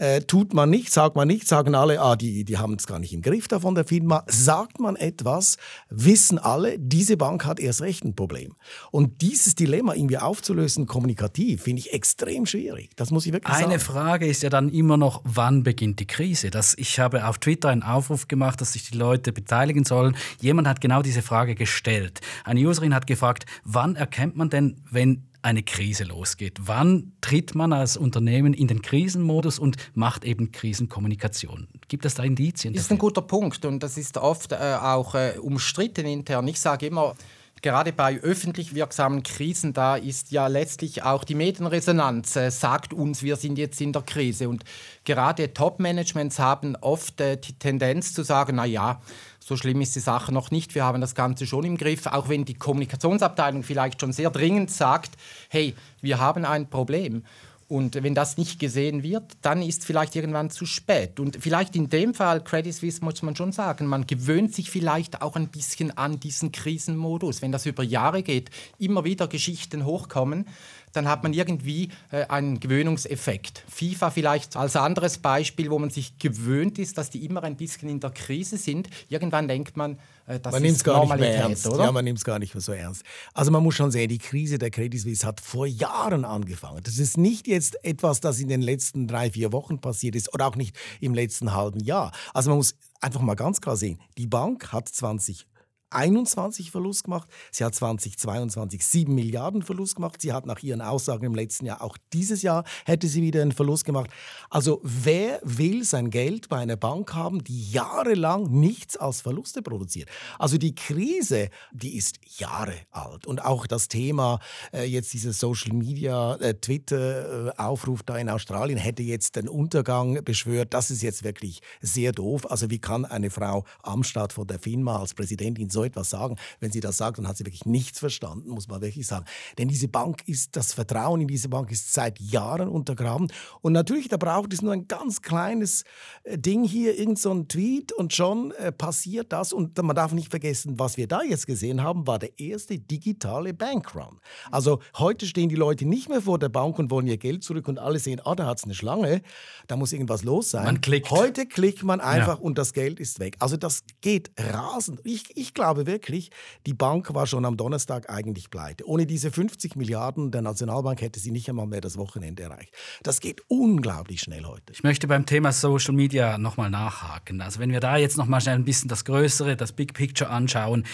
Äh, 0.00 0.22
tut 0.22 0.54
man 0.54 0.70
nicht, 0.70 0.90
sagt 0.90 1.14
man 1.14 1.28
nicht, 1.28 1.46
sagen 1.46 1.74
alle, 1.74 2.00
ah, 2.00 2.16
die, 2.16 2.42
die 2.44 2.56
haben 2.56 2.72
es 2.72 2.86
gar 2.86 2.98
nicht 2.98 3.12
im 3.12 3.20
Griff 3.20 3.48
da 3.48 3.60
von 3.60 3.74
der 3.74 3.84
Firma. 3.84 4.24
Sagt 4.28 4.80
man 4.80 4.96
etwas, 4.96 5.58
wissen 5.90 6.38
alle, 6.38 6.78
diese 6.78 7.18
Bank 7.18 7.44
hat 7.44 7.60
erst 7.60 7.82
recht 7.82 8.02
ein 8.02 8.16
Problem. 8.16 8.54
Und 8.90 9.20
dieses 9.20 9.56
Dilemma 9.56 9.92
irgendwie 9.92 10.16
aufzulösen, 10.16 10.86
kommunikativ, 10.86 11.64
finde 11.64 11.80
ich 11.80 11.92
extrem 11.92 12.46
schwierig. 12.46 12.92
Das 12.96 13.10
muss 13.10 13.26
ich 13.26 13.34
wirklich 13.34 13.52
Eine 13.52 13.58
sagen. 13.58 13.72
Eine 13.72 13.78
Frage 13.78 14.26
ist 14.26 14.42
ja 14.42 14.48
dann 14.48 14.70
immer 14.70 14.96
noch, 14.96 15.20
wann 15.24 15.64
beginnt 15.64 16.00
die 16.00 16.06
Krise? 16.06 16.48
Das, 16.48 16.74
ich 16.78 16.98
habe 16.98 17.28
auf 17.28 17.36
Twitter 17.36 17.68
einen 17.68 17.82
Aufruf 17.82 18.26
gemacht, 18.26 18.62
dass 18.62 18.72
sich 18.72 18.88
die 18.88 18.96
Leute 18.96 19.34
beteiligen 19.34 19.84
sollen. 19.84 20.16
Jemand 20.40 20.66
hat 20.66 20.80
genau 20.80 21.02
diese 21.02 21.20
Frage 21.20 21.54
gestellt. 21.54 22.22
Eine 22.44 22.66
Userin 22.66 22.94
hat 22.94 23.06
gefragt, 23.06 23.44
wann 23.64 23.96
erkennt 23.96 24.34
man 24.34 24.48
denn, 24.48 24.82
wenn 24.90 25.29
eine 25.42 25.62
Krise 25.62 26.04
losgeht. 26.04 26.58
Wann 26.60 27.12
tritt 27.20 27.54
man 27.54 27.72
als 27.72 27.96
Unternehmen 27.96 28.54
in 28.54 28.66
den 28.66 28.82
Krisenmodus 28.82 29.58
und 29.58 29.76
macht 29.94 30.24
eben 30.24 30.52
Krisenkommunikation? 30.52 31.68
Gibt 31.88 32.04
es 32.04 32.14
da 32.14 32.22
Indizien? 32.22 32.74
Das 32.74 32.84
ist 32.84 32.92
ein 32.92 32.98
guter 32.98 33.22
Punkt 33.22 33.64
und 33.64 33.82
das 33.82 33.96
ist 33.96 34.18
oft 34.18 34.52
äh, 34.52 34.56
auch 34.56 35.14
äh, 35.14 35.34
umstritten 35.40 36.06
intern. 36.06 36.46
Ich 36.48 36.60
sage 36.60 36.86
immer, 36.86 37.14
gerade 37.62 37.92
bei 37.92 38.18
öffentlich 38.20 38.74
wirksamen 38.74 39.22
Krisen, 39.22 39.72
da 39.72 39.96
ist 39.96 40.30
ja 40.30 40.46
letztlich 40.46 41.02
auch 41.02 41.24
die 41.24 41.34
Medienresonanz, 41.34 42.36
äh, 42.36 42.50
sagt 42.50 42.92
uns, 42.92 43.22
wir 43.22 43.36
sind 43.36 43.58
jetzt 43.58 43.80
in 43.80 43.92
der 43.92 44.02
Krise. 44.02 44.48
Und 44.48 44.64
gerade 45.04 45.52
Top-Managements 45.52 46.38
haben 46.38 46.76
oft 46.76 47.20
äh, 47.20 47.36
die 47.36 47.54
Tendenz 47.54 48.14
zu 48.14 48.22
sagen, 48.22 48.56
na 48.56 48.64
ja, 48.64 49.00
so 49.38 49.56
schlimm 49.56 49.80
ist 49.80 49.96
die 49.96 50.00
Sache 50.00 50.32
noch 50.32 50.50
nicht, 50.50 50.74
wir 50.74 50.84
haben 50.84 51.00
das 51.00 51.14
Ganze 51.14 51.46
schon 51.46 51.64
im 51.64 51.76
Griff, 51.76 52.06
auch 52.06 52.28
wenn 52.28 52.44
die 52.44 52.54
Kommunikationsabteilung 52.54 53.62
vielleicht 53.62 54.00
schon 54.00 54.12
sehr 54.12 54.30
dringend 54.30 54.70
sagt, 54.70 55.12
hey, 55.48 55.74
wir 56.00 56.20
haben 56.20 56.44
ein 56.44 56.68
Problem. 56.68 57.24
Und 57.70 58.02
wenn 58.02 58.16
das 58.16 58.36
nicht 58.36 58.58
gesehen 58.58 59.04
wird, 59.04 59.22
dann 59.42 59.62
ist 59.62 59.84
vielleicht 59.84 60.16
irgendwann 60.16 60.50
zu 60.50 60.66
spät. 60.66 61.20
Und 61.20 61.38
vielleicht 61.40 61.76
in 61.76 61.88
dem 61.88 62.14
Fall, 62.14 62.42
Credit 62.42 62.74
Suisse, 62.74 63.04
muss 63.04 63.22
man 63.22 63.36
schon 63.36 63.52
sagen, 63.52 63.86
man 63.86 64.08
gewöhnt 64.08 64.52
sich 64.52 64.68
vielleicht 64.68 65.22
auch 65.22 65.36
ein 65.36 65.46
bisschen 65.46 65.96
an 65.96 66.18
diesen 66.18 66.50
Krisenmodus. 66.50 67.42
Wenn 67.42 67.52
das 67.52 67.66
über 67.66 67.84
Jahre 67.84 68.24
geht, 68.24 68.50
immer 68.80 69.04
wieder 69.04 69.28
Geschichten 69.28 69.84
hochkommen, 69.84 70.48
dann 70.92 71.08
hat 71.08 71.22
man 71.22 71.32
irgendwie 71.32 71.90
äh, 72.10 72.24
einen 72.26 72.60
Gewöhnungseffekt. 72.60 73.64
FIFA 73.68 74.10
vielleicht 74.10 74.56
als 74.56 74.76
anderes 74.76 75.18
Beispiel, 75.18 75.70
wo 75.70 75.78
man 75.78 75.90
sich 75.90 76.18
gewöhnt 76.18 76.78
ist, 76.78 76.98
dass 76.98 77.10
die 77.10 77.24
immer 77.24 77.42
ein 77.42 77.56
bisschen 77.56 77.88
in 77.88 78.00
der 78.00 78.10
Krise 78.10 78.56
sind. 78.56 78.88
Irgendwann 79.08 79.48
denkt 79.48 79.76
man, 79.76 79.98
äh, 80.26 80.40
das 80.40 80.52
man 80.52 80.64
ist 80.64 80.84
gar 80.84 80.98
Normalität, 80.98 81.28
nicht 81.28 81.38
mehr 81.38 81.48
ernst, 81.48 81.66
oder? 81.68 81.84
Ja, 81.84 81.92
man 81.92 82.04
nimmt 82.04 82.18
es 82.18 82.24
gar 82.24 82.38
nicht 82.38 82.54
mehr 82.54 82.60
so 82.60 82.72
ernst. 82.72 83.02
Also 83.34 83.50
man 83.50 83.62
muss 83.62 83.74
schon 83.74 83.90
sehen, 83.90 84.08
die 84.08 84.18
Krise 84.18 84.58
der 84.58 84.70
Credit 84.70 85.00
Suisse 85.00 85.26
hat 85.26 85.40
vor 85.40 85.66
Jahren 85.66 86.24
angefangen. 86.24 86.80
Das 86.82 86.98
ist 86.98 87.16
nicht 87.16 87.46
jetzt 87.46 87.82
etwas, 87.84 88.20
das 88.20 88.38
in 88.40 88.48
den 88.48 88.62
letzten 88.62 89.06
drei, 89.06 89.30
vier 89.30 89.52
Wochen 89.52 89.80
passiert 89.80 90.14
ist 90.14 90.32
oder 90.34 90.46
auch 90.46 90.56
nicht 90.56 90.76
im 91.00 91.14
letzten 91.14 91.52
halben 91.54 91.80
Jahr. 91.80 92.12
Also 92.34 92.50
man 92.50 92.58
muss 92.58 92.74
einfach 93.00 93.20
mal 93.20 93.34
ganz 93.34 93.60
klar 93.60 93.76
sehen, 93.76 93.98
die 94.18 94.26
Bank 94.26 94.72
hat 94.72 94.88
20 94.88 95.46
21 95.90 96.70
Verlust 96.70 97.04
gemacht. 97.04 97.28
Sie 97.50 97.64
hat 97.64 97.74
2022 97.74 98.84
7 98.84 99.14
Milliarden 99.14 99.62
Verlust 99.62 99.96
gemacht. 99.96 100.20
Sie 100.22 100.32
hat 100.32 100.46
nach 100.46 100.62
ihren 100.62 100.80
Aussagen 100.80 101.24
im 101.24 101.34
letzten 101.34 101.66
Jahr 101.66 101.82
auch 101.82 101.96
dieses 102.12 102.42
Jahr 102.42 102.64
hätte 102.84 103.08
sie 103.08 103.22
wieder 103.22 103.42
einen 103.42 103.52
Verlust 103.52 103.84
gemacht. 103.84 104.10
Also 104.48 104.80
wer 104.82 105.40
will 105.42 105.84
sein 105.84 106.10
Geld 106.10 106.48
bei 106.48 106.58
einer 106.58 106.76
Bank 106.76 107.14
haben, 107.14 107.42
die 107.44 107.70
jahrelang 107.70 108.50
nichts 108.50 108.96
als 108.96 109.20
Verluste 109.20 109.62
produziert? 109.62 110.08
Also 110.38 110.58
die 110.58 110.74
Krise, 110.74 111.50
die 111.72 111.96
ist 111.96 112.18
Jahre 112.38 112.74
alt 112.90 113.26
und 113.26 113.44
auch 113.44 113.66
das 113.66 113.88
Thema 113.88 114.38
äh, 114.72 114.84
jetzt 114.84 115.12
dieser 115.12 115.32
Social 115.32 115.74
Media 115.74 116.34
äh, 116.36 116.54
Twitter 116.54 117.48
äh, 117.48 117.52
Aufruf 117.56 118.02
da 118.02 118.16
in 118.16 118.28
Australien 118.28 118.78
hätte 118.78 119.02
jetzt 119.02 119.36
den 119.36 119.48
Untergang 119.48 120.22
beschwört. 120.24 120.74
Das 120.74 120.90
ist 120.90 121.02
jetzt 121.02 121.24
wirklich 121.24 121.60
sehr 121.80 122.12
doof. 122.12 122.50
Also 122.50 122.70
wie 122.70 122.78
kann 122.78 123.04
eine 123.04 123.30
Frau 123.30 123.64
Amstadt 123.82 124.32
von 124.32 124.46
der 124.46 124.58
FINMA 124.58 124.98
als 124.98 125.14
Präsidentin 125.14 125.70
so 125.70 125.79
so 125.80 125.84
etwas 125.84 126.10
sagen. 126.10 126.36
Wenn 126.60 126.70
sie 126.70 126.80
das 126.80 126.96
sagt, 126.98 127.18
dann 127.18 127.26
hat 127.26 127.36
sie 127.36 127.46
wirklich 127.46 127.64
nichts 127.64 127.98
verstanden, 127.98 128.50
muss 128.50 128.68
man 128.68 128.80
wirklich 128.80 129.06
sagen. 129.06 129.24
Denn 129.58 129.68
diese 129.68 129.88
Bank 129.88 130.22
ist, 130.26 130.56
das 130.56 130.72
Vertrauen 130.72 131.20
in 131.20 131.28
diese 131.28 131.48
Bank 131.48 131.70
ist 131.70 131.92
seit 131.92 132.20
Jahren 132.20 132.68
untergraben. 132.68 133.28
Und 133.62 133.72
natürlich, 133.72 134.08
da 134.08 134.16
braucht 134.16 134.52
es 134.52 134.62
nur 134.62 134.72
ein 134.72 134.86
ganz 134.88 135.22
kleines 135.22 135.84
äh, 136.24 136.38
Ding 136.38 136.64
hier, 136.64 136.98
irgend 136.98 137.18
so 137.18 137.32
ein 137.32 137.48
Tweet 137.48 137.92
und 137.92 138.12
schon 138.12 138.52
äh, 138.52 138.72
passiert 138.72 139.32
das. 139.32 139.52
Und 139.52 139.80
man 139.82 139.96
darf 139.96 140.12
nicht 140.12 140.30
vergessen, 140.30 140.78
was 140.78 140.96
wir 140.96 141.06
da 141.06 141.22
jetzt 141.22 141.46
gesehen 141.46 141.82
haben, 141.82 142.06
war 142.06 142.18
der 142.18 142.38
erste 142.38 142.78
digitale 142.78 143.54
Bankrun. 143.54 144.20
Also 144.50 144.80
heute 144.98 145.26
stehen 145.26 145.48
die 145.48 145.56
Leute 145.56 145.86
nicht 145.86 146.08
mehr 146.08 146.22
vor 146.22 146.38
der 146.38 146.48
Bank 146.48 146.78
und 146.78 146.90
wollen 146.90 147.06
ihr 147.06 147.18
Geld 147.18 147.42
zurück 147.44 147.68
und 147.68 147.78
alle 147.78 147.98
sehen, 147.98 148.20
ah, 148.24 148.34
da 148.34 148.46
hat 148.46 148.58
es 148.58 148.64
eine 148.64 148.74
Schlange, 148.74 149.22
da 149.66 149.76
muss 149.76 149.92
irgendwas 149.92 150.24
los 150.24 150.50
sein. 150.50 150.64
Man 150.64 150.80
klickt. 150.80 151.10
Heute 151.10 151.46
klickt 151.46 151.82
man 151.82 152.00
einfach 152.00 152.38
ja. 152.38 152.44
und 152.44 152.58
das 152.58 152.72
Geld 152.72 153.00
ist 153.00 153.20
weg. 153.20 153.36
Also 153.38 153.56
das 153.56 153.84
geht 154.00 154.30
rasend. 154.38 155.00
Ich, 155.04 155.36
ich 155.36 155.54
glaube 155.54 155.69
wirklich, 155.76 156.30
die 156.66 156.74
Bank 156.74 157.12
war 157.14 157.26
schon 157.26 157.44
am 157.44 157.56
Donnerstag 157.56 158.10
eigentlich 158.10 158.50
pleite. 158.50 158.86
Ohne 158.86 159.06
diese 159.06 159.30
50 159.30 159.76
Milliarden 159.76 160.30
der 160.30 160.42
Nationalbank 160.42 161.00
hätte 161.00 161.20
sie 161.20 161.30
nicht 161.30 161.48
einmal 161.48 161.66
mehr 161.66 161.80
das 161.80 161.96
Wochenende 161.96 162.42
erreicht. 162.42 162.74
Das 163.02 163.20
geht 163.20 163.42
unglaublich 163.48 164.20
schnell 164.20 164.44
heute. 164.44 164.72
Ich 164.72 164.82
möchte 164.82 165.06
beim 165.08 165.26
Thema 165.26 165.52
Social 165.52 165.94
Media 165.94 166.38
nochmal 166.38 166.70
nachhaken. 166.70 167.40
Also 167.40 167.60
wenn 167.60 167.72
wir 167.72 167.80
da 167.80 167.96
jetzt 167.96 168.16
nochmal 168.16 168.40
schnell 168.40 168.56
ein 168.56 168.64
bisschen 168.64 168.88
das 168.88 169.04
Größere, 169.04 169.56
das 169.56 169.72
Big 169.72 169.94
Picture 169.94 170.30
anschauen, 170.30 170.84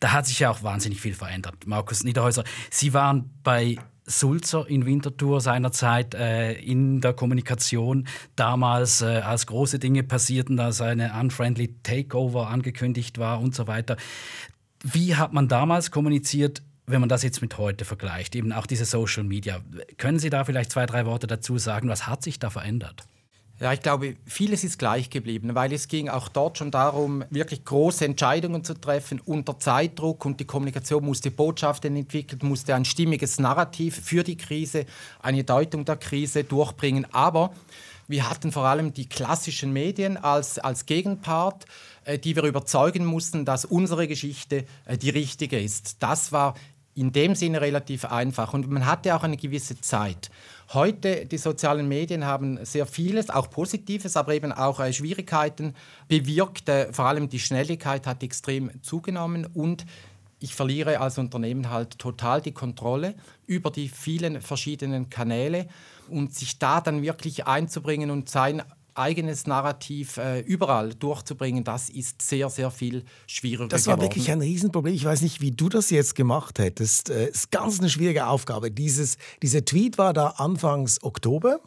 da 0.00 0.12
hat 0.12 0.26
sich 0.26 0.40
ja 0.40 0.50
auch 0.50 0.62
wahnsinnig 0.62 1.00
viel 1.00 1.14
verändert. 1.14 1.66
Markus 1.66 2.04
Niederhäuser, 2.04 2.44
Sie 2.70 2.92
waren 2.92 3.30
bei 3.42 3.76
Sulzer 4.06 4.68
in 4.68 4.86
Winterthur 4.86 5.40
seinerzeit 5.40 6.14
äh, 6.14 6.52
in 6.52 7.00
der 7.00 7.12
Kommunikation 7.12 8.06
damals, 8.36 9.02
äh, 9.02 9.06
als 9.06 9.46
große 9.46 9.78
Dinge 9.78 10.04
passierten, 10.04 10.58
als 10.60 10.80
eine 10.80 11.12
unfriendly 11.20 11.74
Takeover 11.82 12.48
angekündigt 12.48 13.18
war 13.18 13.40
und 13.40 13.54
so 13.54 13.66
weiter. 13.66 13.96
Wie 14.82 15.16
hat 15.16 15.32
man 15.32 15.48
damals 15.48 15.90
kommuniziert, 15.90 16.62
wenn 16.86 17.00
man 17.00 17.08
das 17.08 17.24
jetzt 17.24 17.42
mit 17.42 17.58
heute 17.58 17.84
vergleicht, 17.84 18.36
eben 18.36 18.52
auch 18.52 18.66
diese 18.66 18.84
Social 18.84 19.24
Media? 19.24 19.60
Können 19.98 20.20
Sie 20.20 20.30
da 20.30 20.44
vielleicht 20.44 20.70
zwei, 20.70 20.86
drei 20.86 21.04
Worte 21.04 21.26
dazu 21.26 21.58
sagen? 21.58 21.88
Was 21.88 22.06
hat 22.06 22.22
sich 22.22 22.38
da 22.38 22.48
verändert? 22.48 23.04
Ja, 23.58 23.72
ich 23.72 23.80
glaube, 23.80 24.16
vieles 24.26 24.64
ist 24.64 24.78
gleich 24.78 25.08
geblieben, 25.08 25.54
weil 25.54 25.72
es 25.72 25.88
ging 25.88 26.10
auch 26.10 26.28
dort 26.28 26.58
schon 26.58 26.70
darum, 26.70 27.24
wirklich 27.30 27.64
große 27.64 28.04
Entscheidungen 28.04 28.64
zu 28.64 28.74
treffen 28.74 29.18
unter 29.24 29.58
Zeitdruck 29.58 30.26
und 30.26 30.40
die 30.40 30.44
Kommunikation 30.44 31.02
musste 31.02 31.30
Botschaften 31.30 31.96
entwickeln, 31.96 32.40
musste 32.42 32.74
ein 32.74 32.84
stimmiges 32.84 33.38
Narrativ 33.38 33.98
für 33.98 34.24
die 34.24 34.36
Krise, 34.36 34.84
eine 35.22 35.42
Deutung 35.42 35.86
der 35.86 35.96
Krise 35.96 36.44
durchbringen. 36.44 37.06
Aber 37.12 37.54
wir 38.08 38.28
hatten 38.28 38.52
vor 38.52 38.66
allem 38.66 38.92
die 38.92 39.08
klassischen 39.08 39.72
Medien 39.72 40.18
als, 40.18 40.58
als 40.58 40.84
Gegenpart, 40.84 41.64
äh, 42.04 42.18
die 42.18 42.36
wir 42.36 42.42
überzeugen 42.42 43.06
mussten, 43.06 43.46
dass 43.46 43.64
unsere 43.64 44.06
Geschichte 44.06 44.66
äh, 44.84 44.98
die 44.98 45.10
richtige 45.10 45.58
ist. 45.58 46.02
Das 46.02 46.30
war 46.30 46.54
in 46.94 47.12
dem 47.12 47.34
Sinne 47.34 47.60
relativ 47.60 48.04
einfach 48.04 48.54
und 48.54 48.68
man 48.70 48.86
hatte 48.86 49.14
auch 49.16 49.22
eine 49.22 49.36
gewisse 49.36 49.80
Zeit. 49.80 50.30
Heute, 50.72 51.26
die 51.26 51.38
sozialen 51.38 51.86
Medien 51.86 52.24
haben 52.24 52.64
sehr 52.64 52.86
vieles, 52.86 53.30
auch 53.30 53.50
Positives, 53.50 54.16
aber 54.16 54.34
eben 54.34 54.52
auch 54.52 54.80
äh, 54.80 54.92
Schwierigkeiten 54.92 55.74
bewirkt. 56.08 56.68
Äh, 56.68 56.92
vor 56.92 57.04
allem 57.04 57.28
die 57.28 57.38
Schnelligkeit 57.38 58.06
hat 58.06 58.24
extrem 58.24 58.82
zugenommen 58.82 59.46
und 59.54 59.86
ich 60.40 60.54
verliere 60.54 61.00
als 61.00 61.18
Unternehmen 61.18 61.70
halt 61.70 61.98
total 61.98 62.42
die 62.42 62.52
Kontrolle 62.52 63.14
über 63.46 63.70
die 63.70 63.88
vielen 63.88 64.42
verschiedenen 64.42 65.08
Kanäle 65.08 65.68
und 66.08 66.34
sich 66.34 66.58
da 66.58 66.80
dann 66.80 67.00
wirklich 67.02 67.46
einzubringen 67.46 68.10
und 68.10 68.28
sein 68.28 68.62
eigenes 68.98 69.46
Narrativ 69.46 70.16
äh, 70.16 70.40
überall 70.40 70.94
durchzubringen, 70.94 71.64
das 71.64 71.88
ist 71.88 72.22
sehr, 72.22 72.50
sehr 72.50 72.70
viel 72.70 73.04
schwieriger 73.26 73.68
Das 73.68 73.86
war 73.86 73.96
geworden. 73.96 74.10
wirklich 74.10 74.30
ein 74.30 74.40
Riesenproblem. 74.40 74.94
Ich 74.94 75.04
weiß 75.04 75.22
nicht, 75.22 75.40
wie 75.40 75.50
du 75.50 75.68
das 75.68 75.90
jetzt 75.90 76.14
gemacht 76.14 76.58
hättest. 76.58 77.10
Es 77.10 77.16
äh, 77.16 77.30
ist 77.30 77.50
ganz 77.50 77.78
eine 77.78 77.88
schwierige 77.88 78.26
Aufgabe. 78.26 78.70
Dieses, 78.70 79.16
dieser 79.42 79.64
Tweet 79.64 79.98
war 79.98 80.12
da 80.12 80.28
Anfangs 80.36 81.02
Oktober. 81.02 81.60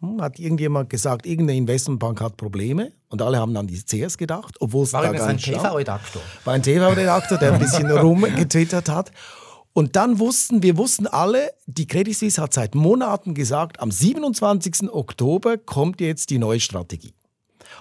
Hm, 0.00 0.20
hat 0.20 0.38
irgendjemand 0.38 0.90
gesagt, 0.90 1.24
irgendeine 1.24 1.58
Investmentbank 1.58 2.20
hat 2.20 2.36
Probleme 2.36 2.92
und 3.08 3.22
alle 3.22 3.38
haben 3.38 3.56
an 3.56 3.66
die 3.66 3.82
CS 3.82 4.18
gedacht, 4.18 4.56
obwohl 4.60 4.84
es 4.84 4.92
war 4.92 5.02
da 5.02 5.12
gar 5.12 5.32
nicht 5.32 5.48
ein 5.48 5.54
TV-Redaktor. 5.54 6.22
War 6.44 6.54
ein 6.54 6.62
TV-Redaktor, 6.62 7.38
der 7.38 7.54
ein 7.54 7.58
bisschen 7.58 7.90
rumgetwittert 7.98 8.88
hat. 8.90 9.10
Und 9.76 9.94
dann 9.94 10.18
wussten 10.18 10.62
wir 10.62 10.78
wussten 10.78 11.06
alle, 11.06 11.52
die 11.66 11.86
Credit 11.86 12.16
Suisse 12.16 12.40
hat 12.40 12.54
seit 12.54 12.74
Monaten 12.74 13.34
gesagt, 13.34 13.78
am 13.78 13.90
27. 13.90 14.90
Oktober 14.90 15.58
kommt 15.58 16.00
jetzt 16.00 16.30
die 16.30 16.38
neue 16.38 16.60
Strategie. 16.60 17.12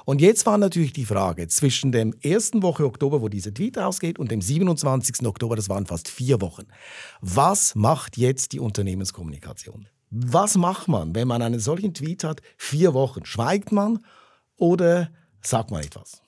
Und 0.04 0.20
jetzt 0.20 0.46
war 0.46 0.58
natürlich 0.58 0.92
die 0.92 1.06
Frage 1.06 1.48
zwischen 1.48 1.94
dem 1.94 2.14
ersten 2.22 2.64
Woche 2.64 2.86
Oktober, 2.86 3.22
wo 3.22 3.30
dieser 3.30 3.54
Tweet 3.54 3.78
rausgeht, 3.78 4.20
und 4.20 4.30
dem 4.30 4.42
27. 4.42 5.26
Oktober, 5.26 5.56
das 5.56 5.70
waren 5.70 5.86
fast 5.86 6.10
vier 6.10 6.42
Wochen. 6.42 6.64
Was 7.22 7.76
macht 7.76 8.18
jetzt 8.18 8.52
die 8.52 8.60
Unternehmenskommunikation? 8.60 9.88
Was 10.10 10.58
macht 10.58 10.90
man, 10.90 11.16
wenn 11.16 11.30
man 11.30 11.42
einen 11.42 11.62
solchen 11.62 11.94
Tweet 11.94 12.26
hat? 12.26 12.42
Vier 12.58 12.94
Wochen. 12.94 13.24
Schweigt 13.24 13.72
man 13.72 14.00
oder 14.58 15.12
sagt 15.42 15.72
man 15.72 15.82
etwas? 15.82 16.25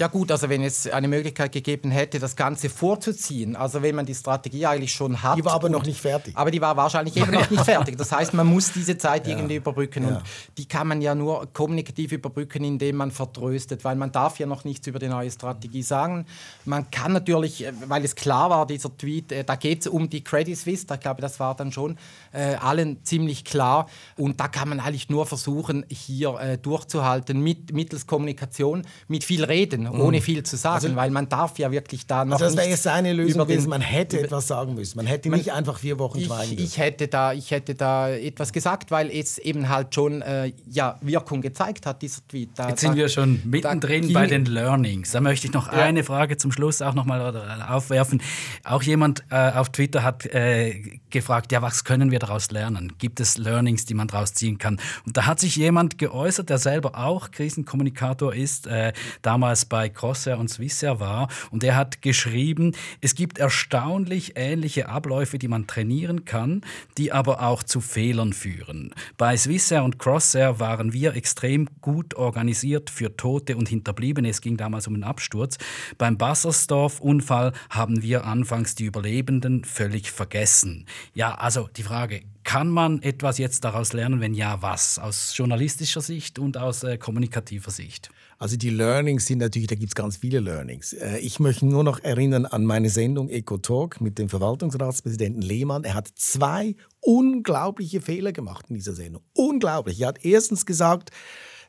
Ja 0.00 0.06
gut, 0.06 0.32
also 0.32 0.48
wenn 0.48 0.62
es 0.62 0.86
eine 0.86 1.08
Möglichkeit 1.08 1.52
gegeben 1.52 1.90
hätte, 1.90 2.18
das 2.18 2.34
Ganze 2.34 2.70
vorzuziehen, 2.70 3.54
also 3.54 3.82
wenn 3.82 3.94
man 3.94 4.06
die 4.06 4.14
Strategie 4.14 4.64
eigentlich 4.64 4.94
schon 4.94 5.22
hat. 5.22 5.36
Die 5.36 5.44
war 5.44 5.52
aber 5.52 5.68
noch 5.68 5.84
nicht 5.84 6.00
fertig. 6.00 6.34
Aber 6.38 6.50
die 6.50 6.58
war 6.58 6.74
wahrscheinlich 6.74 7.18
eben 7.18 7.30
noch 7.30 7.50
nicht 7.50 7.64
fertig. 7.66 7.98
Das 7.98 8.10
heißt, 8.10 8.32
man 8.32 8.46
muss 8.46 8.72
diese 8.72 8.96
Zeit 8.96 9.26
ja. 9.28 9.36
irgendwie 9.36 9.56
überbrücken 9.56 10.04
ja. 10.04 10.08
und 10.08 10.22
die 10.56 10.64
kann 10.64 10.88
man 10.88 11.02
ja 11.02 11.14
nur 11.14 11.52
kommunikativ 11.52 12.12
überbrücken, 12.12 12.64
indem 12.64 12.96
man 12.96 13.10
vertröstet, 13.10 13.84
weil 13.84 13.94
man 13.94 14.10
darf 14.10 14.38
ja 14.38 14.46
noch 14.46 14.64
nichts 14.64 14.86
über 14.86 14.98
die 14.98 15.08
neue 15.08 15.30
Strategie 15.30 15.82
sagen. 15.82 16.24
Man 16.64 16.90
kann 16.90 17.12
natürlich, 17.12 17.66
äh, 17.66 17.72
weil 17.86 18.02
es 18.02 18.14
klar 18.14 18.48
war, 18.48 18.66
dieser 18.66 18.96
Tweet, 18.96 19.32
äh, 19.32 19.44
da 19.44 19.56
geht 19.56 19.82
es 19.82 19.86
um 19.86 20.08
die 20.08 20.24
Credit 20.24 20.56
Suisse, 20.56 20.86
ich 20.90 21.00
glaube, 21.00 21.20
das 21.20 21.38
war 21.40 21.54
dann 21.54 21.72
schon 21.72 21.98
äh, 22.32 22.54
allen 22.54 23.04
ziemlich 23.04 23.44
klar 23.44 23.86
und 24.16 24.40
da 24.40 24.48
kann 24.48 24.70
man 24.70 24.80
eigentlich 24.80 25.10
nur 25.10 25.26
versuchen, 25.26 25.84
hier 25.90 26.40
äh, 26.40 26.56
durchzuhalten 26.56 27.38
mit, 27.38 27.74
mittels 27.74 28.06
Kommunikation, 28.06 28.86
mit 29.06 29.24
viel 29.24 29.44
Reden. 29.44 29.89
Ohne 29.92 30.20
viel 30.20 30.42
zu 30.42 30.56
sagen, 30.56 30.84
also, 30.84 30.96
weil 30.96 31.10
man 31.10 31.28
darf 31.28 31.58
ja 31.58 31.70
wirklich 31.70 32.06
da 32.06 32.24
noch 32.24 32.34
also 32.34 32.46
das 32.46 32.56
wäre 32.56 32.68
jetzt 32.68 32.82
seine 32.82 33.12
Lösung 33.12 33.46
gewesen, 33.46 33.68
man 33.68 33.80
hätte 33.80 34.20
etwas 34.20 34.46
sagen 34.46 34.74
müssen. 34.74 34.96
Man 34.96 35.06
hätte 35.06 35.28
man, 35.28 35.38
nicht 35.38 35.52
einfach 35.52 35.78
vier 35.78 35.98
Wochen 35.98 36.20
schweigen 36.20 36.52
ich, 36.52 36.60
ich 36.60 36.78
hätte 36.78 37.08
da 37.08 37.32
Ich 37.32 37.50
hätte 37.50 37.74
da 37.74 38.08
etwas 38.10 38.52
gesagt, 38.52 38.90
weil 38.90 39.10
es 39.10 39.38
eben 39.38 39.68
halt 39.68 39.94
schon 39.94 40.22
äh, 40.22 40.52
ja, 40.66 40.98
Wirkung 41.00 41.40
gezeigt 41.40 41.86
hat, 41.86 42.02
dieser 42.02 42.26
Tweet. 42.28 42.50
Da, 42.54 42.68
jetzt 42.68 42.80
sind 42.80 42.92
da, 42.92 42.96
wir 42.96 43.08
schon 43.08 43.40
mittendrin 43.44 44.12
bei 44.12 44.26
den 44.26 44.44
Learnings. 44.44 45.12
Da 45.12 45.20
möchte 45.20 45.46
ich 45.46 45.52
noch 45.52 45.72
ja. 45.72 45.78
eine 45.80 46.04
Frage 46.04 46.36
zum 46.36 46.52
Schluss 46.52 46.82
auch 46.82 46.94
noch 46.94 47.04
mal 47.04 47.20
aufwerfen. 47.68 48.22
Auch 48.64 48.82
jemand 48.82 49.24
äh, 49.30 49.52
auf 49.52 49.70
Twitter 49.70 50.02
hat 50.02 50.26
äh, 50.26 50.98
gefragt, 51.10 51.52
ja, 51.52 51.62
was 51.62 51.84
können 51.84 52.10
wir 52.10 52.18
daraus 52.18 52.50
lernen? 52.50 52.92
Gibt 52.98 53.20
es 53.20 53.38
Learnings, 53.38 53.84
die 53.84 53.94
man 53.94 54.08
daraus 54.08 54.34
ziehen 54.34 54.58
kann? 54.58 54.80
Und 55.06 55.16
da 55.16 55.26
hat 55.26 55.40
sich 55.40 55.56
jemand 55.56 55.98
geäußert, 55.98 56.50
der 56.50 56.58
selber 56.58 56.96
auch 56.96 57.30
Krisenkommunikator 57.30 58.34
ist, 58.34 58.66
äh, 58.66 58.92
damals 59.22 59.64
bei 59.64 59.79
Crossair 59.88 60.38
und 60.38 60.48
Swissair 60.48 61.00
war. 61.00 61.28
Und 61.50 61.64
er 61.64 61.76
hat 61.76 62.02
geschrieben, 62.02 62.72
es 63.00 63.14
gibt 63.14 63.38
erstaunlich 63.38 64.32
ähnliche 64.36 64.88
Abläufe, 64.88 65.38
die 65.38 65.48
man 65.48 65.66
trainieren 65.66 66.24
kann, 66.24 66.62
die 66.98 67.12
aber 67.12 67.42
auch 67.42 67.62
zu 67.62 67.80
Fehlern 67.80 68.32
führen. 68.32 68.94
Bei 69.16 69.36
Swissair 69.36 69.84
und 69.84 69.98
Crossair 69.98 70.58
waren 70.58 70.92
wir 70.92 71.14
extrem 71.14 71.68
gut 71.80 72.14
organisiert 72.14 72.90
für 72.90 73.16
Tote 73.16 73.56
und 73.56 73.68
Hinterbliebene. 73.68 74.28
Es 74.28 74.40
ging 74.40 74.56
damals 74.56 74.86
um 74.86 74.94
einen 74.94 75.04
Absturz. 75.04 75.58
Beim 75.98 76.18
Bassersdorf-Unfall 76.18 77.52
haben 77.70 78.02
wir 78.02 78.24
anfangs 78.24 78.74
die 78.74 78.84
Überlebenden 78.84 79.64
völlig 79.64 80.10
vergessen. 80.10 80.86
Ja, 81.14 81.34
also 81.34 81.68
die 81.76 81.82
Frage, 81.82 82.22
kann 82.44 82.68
man 82.68 83.02
etwas 83.02 83.38
jetzt 83.38 83.64
daraus 83.64 83.92
lernen? 83.92 84.20
Wenn 84.20 84.34
ja, 84.34 84.62
was? 84.62 84.98
Aus 84.98 85.36
journalistischer 85.36 86.00
Sicht 86.00 86.38
und 86.38 86.56
aus 86.56 86.82
äh, 86.82 86.98
kommunikativer 86.98 87.70
Sicht? 87.70 88.10
Also 88.40 88.56
die 88.56 88.70
Learnings 88.70 89.26
sind 89.26 89.38
natürlich, 89.38 89.68
da 89.68 89.74
gibt 89.74 89.90
es 89.90 89.94
ganz 89.94 90.16
viele 90.16 90.40
Learnings. 90.40 90.94
Äh, 90.94 91.18
ich 91.18 91.40
möchte 91.40 91.66
nur 91.66 91.84
noch 91.84 92.02
erinnern 92.02 92.46
an 92.46 92.64
meine 92.64 92.88
Sendung 92.88 93.28
Eco 93.28 93.58
Talk 93.58 94.00
mit 94.00 94.18
dem 94.18 94.30
Verwaltungsratspräsidenten 94.30 95.42
Lehmann. 95.42 95.84
Er 95.84 95.92
hat 95.92 96.08
zwei 96.14 96.74
unglaubliche 97.00 98.00
Fehler 98.00 98.32
gemacht 98.32 98.64
in 98.70 98.76
dieser 98.76 98.94
Sendung. 98.94 99.22
Unglaublich. 99.34 100.00
Er 100.00 100.08
hat 100.08 100.24
erstens 100.24 100.64
gesagt, 100.64 101.10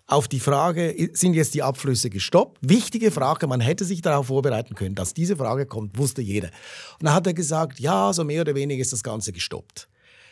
auf 0.08 0.30
die 0.30 0.40
Frage, 0.40 1.10
sind 1.12 1.34
jetzt 1.34 1.54
die 1.56 1.62
Abflüsse 1.62 2.10
gestoppt? 2.10 2.58
Wichtige 2.62 3.12
Frage, 3.12 3.48
man 3.48 3.60
hätte 3.60 3.84
sich 3.84 4.02
darauf 4.02 4.28
vorbereiten 4.28 4.74
können, 4.74 4.96
dass 4.96 5.14
diese 5.14 5.36
Frage 5.36 5.66
kommt, 5.66 5.98
wusste 5.98 6.22
jeder. 6.22 6.52
Und 7.00 7.08
dann 7.08 7.14
hat 7.14 7.28
er 7.28 7.34
gesagt, 7.34 7.82
ja, 7.82 8.14
so 8.14 8.24
mehr 8.24 8.42
oder 8.42 8.56
weniger 8.56 8.82
ist 8.82 8.94
das 8.94 9.04
Ganze 9.04 9.34
gestoppt. 9.34 9.90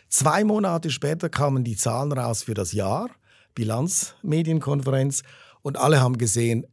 Zwei 0.07 0.45
Monate 0.45 0.89
später 0.89 1.27
kamen 1.27 1.65
die 1.65 1.75
Zahlen 1.75 2.13
raus 2.13 2.43
für 2.43 2.53
das 2.53 2.71
Jahr, 2.71 3.09
Bilanzmedienkonferenz, 3.55 5.23
und 5.61 5.77
alle 5.77 6.01
haben 6.01 6.17
gesehen, 6.17 6.65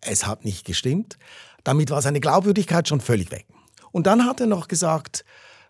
es 0.00 0.26
hat 0.26 0.44
nicht 0.44 0.64
gestimmt. 0.64 1.18
Damit 1.64 1.90
war 1.90 2.02
seine 2.02 2.20
Glaubwürdigkeit 2.20 2.88
schon 2.88 3.00
völlig 3.00 3.30
weg. 3.30 3.46
Und 3.92 4.06
dann 4.06 4.26
hat 4.26 4.40
er 4.40 4.46
noch 4.46 4.68
gesagt, 4.68 5.24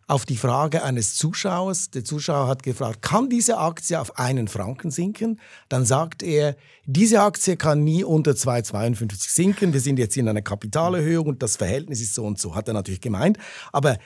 auf 0.07 0.27
die 0.27 0.37
Frage 0.37 0.83
eines 0.83 1.15
Zuschauers. 1.15 1.91
Der 1.91 2.05
Zuschauer 2.05 2.49
hat 2.49 2.63
gefragt, 2.63 3.03
kann 3.03 3.29
diese 3.29 3.59
Aktie 3.59 3.99
auf 4.01 4.19
einen 4.19 4.49
Franken 4.49 4.91
sinken? 4.91 5.41
Dann 5.69 5.85
sagt 5.85 6.23
er, 6.23 6.57
diese 6.85 7.23
Aktie 7.23 7.57
kann 7.57 7.85
nie 7.85 8.05
unter 8.05 8.33
2,52 8.33 9.31
sinken. 9.31 9.73
Wir 9.73 9.81
sind 9.81 9.99
jetzt 9.99 10.17
in 10.17 10.29
einer 10.29 10.43
Kapitalerhöhung 10.43 11.29
und 11.29 11.43
das 11.43 11.57
Verhältnis 11.57 12.01
ist 12.01 12.15
so 12.15 12.25
und 12.25 12.39
so, 12.39 12.55
hat 12.55 12.69
er 12.69 12.75
natürlich 12.75 13.01
gemeint. 13.01 13.39
Aber 13.73 13.97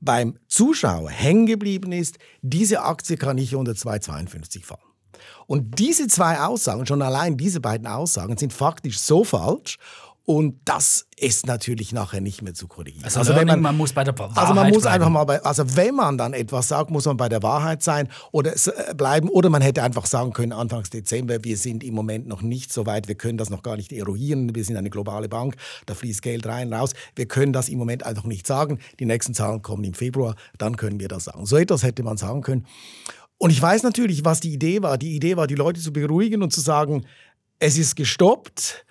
beim 0.00 0.38
Zuschauer 0.46 1.10
hängen 1.10 1.46
geblieben 1.46 1.92
ist, 1.92 2.18
diese 2.42 2.82
Aktie 2.82 3.16
kann 3.16 3.36
nicht 3.36 3.54
unter 3.56 3.72
2,52 3.72 4.64
fallen. 4.64 4.87
Und 5.48 5.78
diese 5.78 6.08
zwei 6.08 6.40
Aussagen, 6.40 6.86
schon 6.86 7.00
allein 7.00 7.38
diese 7.38 7.60
beiden 7.60 7.86
Aussagen, 7.86 8.36
sind 8.36 8.52
faktisch 8.52 9.00
so 9.00 9.24
falsch 9.24 9.78
und 10.26 10.60
das 10.66 11.06
ist 11.16 11.46
natürlich 11.46 11.94
nachher 11.94 12.20
nicht 12.20 12.42
mehr 12.42 12.52
zu 12.52 12.68
korrigieren. 12.68 13.06
Also, 13.06 13.20
also 13.20 13.34
wenn 13.34 13.46
man, 13.46 13.62
man, 13.62 13.74
muss 13.78 13.94
bei 13.94 14.04
der 14.04 14.16
Wahrheit 14.18 14.36
Also 14.36 14.52
man 14.52 14.68
muss 14.68 14.82
bleiben. 14.82 14.94
einfach 14.96 15.08
mal 15.08 15.24
bei, 15.24 15.42
also 15.42 15.74
wenn 15.74 15.94
man 15.94 16.18
dann 16.18 16.34
etwas 16.34 16.68
sagt, 16.68 16.90
muss 16.90 17.06
man 17.06 17.16
bei 17.16 17.30
der 17.30 17.42
Wahrheit 17.42 17.82
sein 17.82 18.08
oder 18.30 18.52
äh, 18.52 18.94
bleiben. 18.94 19.30
Oder 19.30 19.48
man 19.48 19.62
hätte 19.62 19.82
einfach 19.82 20.04
sagen 20.04 20.34
können, 20.34 20.52
Anfangs 20.52 20.90
Dezember, 20.90 21.44
wir 21.44 21.56
sind 21.56 21.82
im 21.82 21.94
Moment 21.94 22.26
noch 22.26 22.42
nicht 22.42 22.70
so 22.70 22.84
weit, 22.84 23.08
wir 23.08 23.14
können 23.14 23.38
das 23.38 23.48
noch 23.48 23.62
gar 23.62 23.78
nicht 23.78 23.90
eruieren. 23.90 24.54
Wir 24.54 24.64
sind 24.64 24.76
eine 24.76 24.90
globale 24.90 25.30
Bank, 25.30 25.56
da 25.86 25.94
fließt 25.94 26.20
Geld 26.20 26.44
rein, 26.44 26.74
raus. 26.74 26.92
Wir 27.16 27.24
können 27.24 27.54
das 27.54 27.70
im 27.70 27.78
Moment 27.78 28.04
einfach 28.04 28.24
nicht 28.24 28.46
sagen. 28.46 28.80
Die 29.00 29.06
nächsten 29.06 29.32
Zahlen 29.32 29.62
kommen 29.62 29.84
im 29.84 29.94
Februar, 29.94 30.34
dann 30.58 30.76
können 30.76 31.00
wir 31.00 31.08
das 31.08 31.24
sagen. 31.24 31.46
So 31.46 31.56
etwas 31.56 31.82
hätte 31.84 32.02
man 32.02 32.18
sagen 32.18 32.42
können. 32.42 32.66
Und 33.38 33.50
ich 33.50 33.62
weiß 33.62 33.84
natürlich, 33.84 34.24
was 34.24 34.40
die 34.40 34.52
Idee 34.52 34.82
war. 34.82 34.98
Die 34.98 35.14
Idee 35.14 35.36
war, 35.36 35.46
die 35.46 35.54
Leute 35.54 35.80
zu 35.80 35.92
beruhigen 35.92 36.42
und 36.42 36.52
zu 36.52 36.60
sagen, 36.60 37.06
es 37.60 37.78
ist 37.78 37.96
gestoppt 37.96 38.84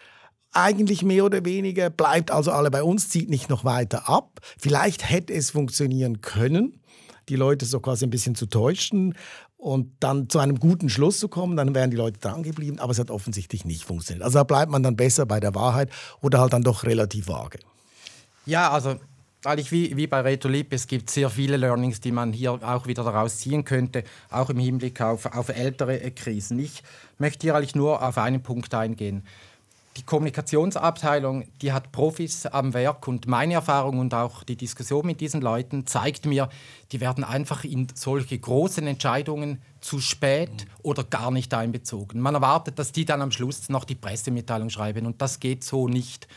eigentlich 0.53 1.03
mehr 1.03 1.25
oder 1.25 1.45
weniger, 1.45 1.89
bleibt 1.89 2.31
also 2.31 2.51
alle 2.51 2.71
bei 2.71 2.81
uns, 2.81 3.09
zieht 3.09 3.29
nicht 3.29 3.49
noch 3.49 3.63
weiter 3.63 4.09
ab. 4.09 4.39
Vielleicht 4.57 5.07
hätte 5.07 5.33
es 5.33 5.51
funktionieren 5.51 6.21
können, 6.21 6.81
die 7.29 7.35
Leute 7.35 7.65
so 7.65 7.79
quasi 7.79 8.05
ein 8.05 8.09
bisschen 8.09 8.33
zu 8.33 8.47
täuschen 8.47 9.13
und 9.57 9.91
dann 9.99 10.29
zu 10.29 10.39
einem 10.39 10.59
guten 10.59 10.89
Schluss 10.89 11.19
zu 11.19 11.27
kommen, 11.27 11.57
dann 11.57 11.75
wären 11.75 11.91
die 11.91 11.97
Leute 11.97 12.19
dran 12.19 12.41
geblieben, 12.43 12.79
aber 12.79 12.91
es 12.91 12.99
hat 12.99 13.11
offensichtlich 13.11 13.65
nicht 13.65 13.83
funktioniert. 13.83 14.23
Also 14.23 14.39
da 14.39 14.43
bleibt 14.43 14.71
man 14.71 14.81
dann 14.81 14.95
besser 14.95 15.25
bei 15.25 15.39
der 15.39 15.53
Wahrheit 15.53 15.91
oder 16.21 16.39
halt 16.39 16.53
dann 16.53 16.63
doch 16.63 16.83
relativ 16.83 17.27
vage. 17.27 17.59
Ja, 18.45 18.71
also 18.71 18.95
eigentlich 19.47 19.71
wie, 19.71 19.95
wie 19.95 20.07
bei 20.07 20.21
Retolib, 20.21 20.73
es 20.73 20.87
gibt 20.87 21.09
sehr 21.09 21.29
viele 21.29 21.57
Learnings, 21.57 22.01
die 22.01 22.11
man 22.11 22.33
hier 22.33 22.51
auch 22.51 22.85
wieder 22.87 23.03
daraus 23.03 23.37
ziehen 23.37 23.63
könnte, 23.63 24.03
auch 24.29 24.49
im 24.49 24.59
Hinblick 24.59 25.01
auf, 25.01 25.25
auf 25.25 25.49
ältere 25.49 25.99
Krisen. 26.11 26.59
Ich 26.59 26.83
möchte 27.17 27.47
hier 27.47 27.55
eigentlich 27.55 27.75
nur 27.75 28.05
auf 28.05 28.17
einen 28.17 28.43
Punkt 28.43 28.73
eingehen 28.73 29.23
die 29.97 30.03
Kommunikationsabteilung, 30.03 31.45
die 31.61 31.71
hat 31.71 31.91
Profis 31.91 32.45
am 32.45 32.73
Werk 32.73 33.07
und 33.07 33.27
meine 33.27 33.55
Erfahrung 33.55 33.99
und 33.99 34.13
auch 34.13 34.43
die 34.43 34.55
Diskussion 34.55 35.05
mit 35.05 35.19
diesen 35.21 35.41
Leuten 35.41 35.87
zeigt 35.87 36.25
mir, 36.25 36.49
die 36.91 37.01
werden 37.01 37.23
einfach 37.23 37.63
in 37.63 37.87
solche 37.95 38.37
großen 38.37 38.85
Entscheidungen 38.85 39.59
zu 39.81 39.99
spät 39.99 40.67
oder 40.83 41.03
gar 41.03 41.31
nicht 41.31 41.53
einbezogen. 41.53 42.21
Man 42.21 42.35
erwartet, 42.35 42.77
dass 42.77 42.91
die 42.91 43.05
dann 43.05 43.21
am 43.21 43.31
Schluss 43.31 43.69
noch 43.69 43.85
die 43.85 43.95
Pressemitteilung 43.95 44.69
schreiben 44.69 45.05
und 45.07 45.21
das 45.21 45.39
geht 45.39 45.63
so 45.63 45.87
nicht 45.87 46.27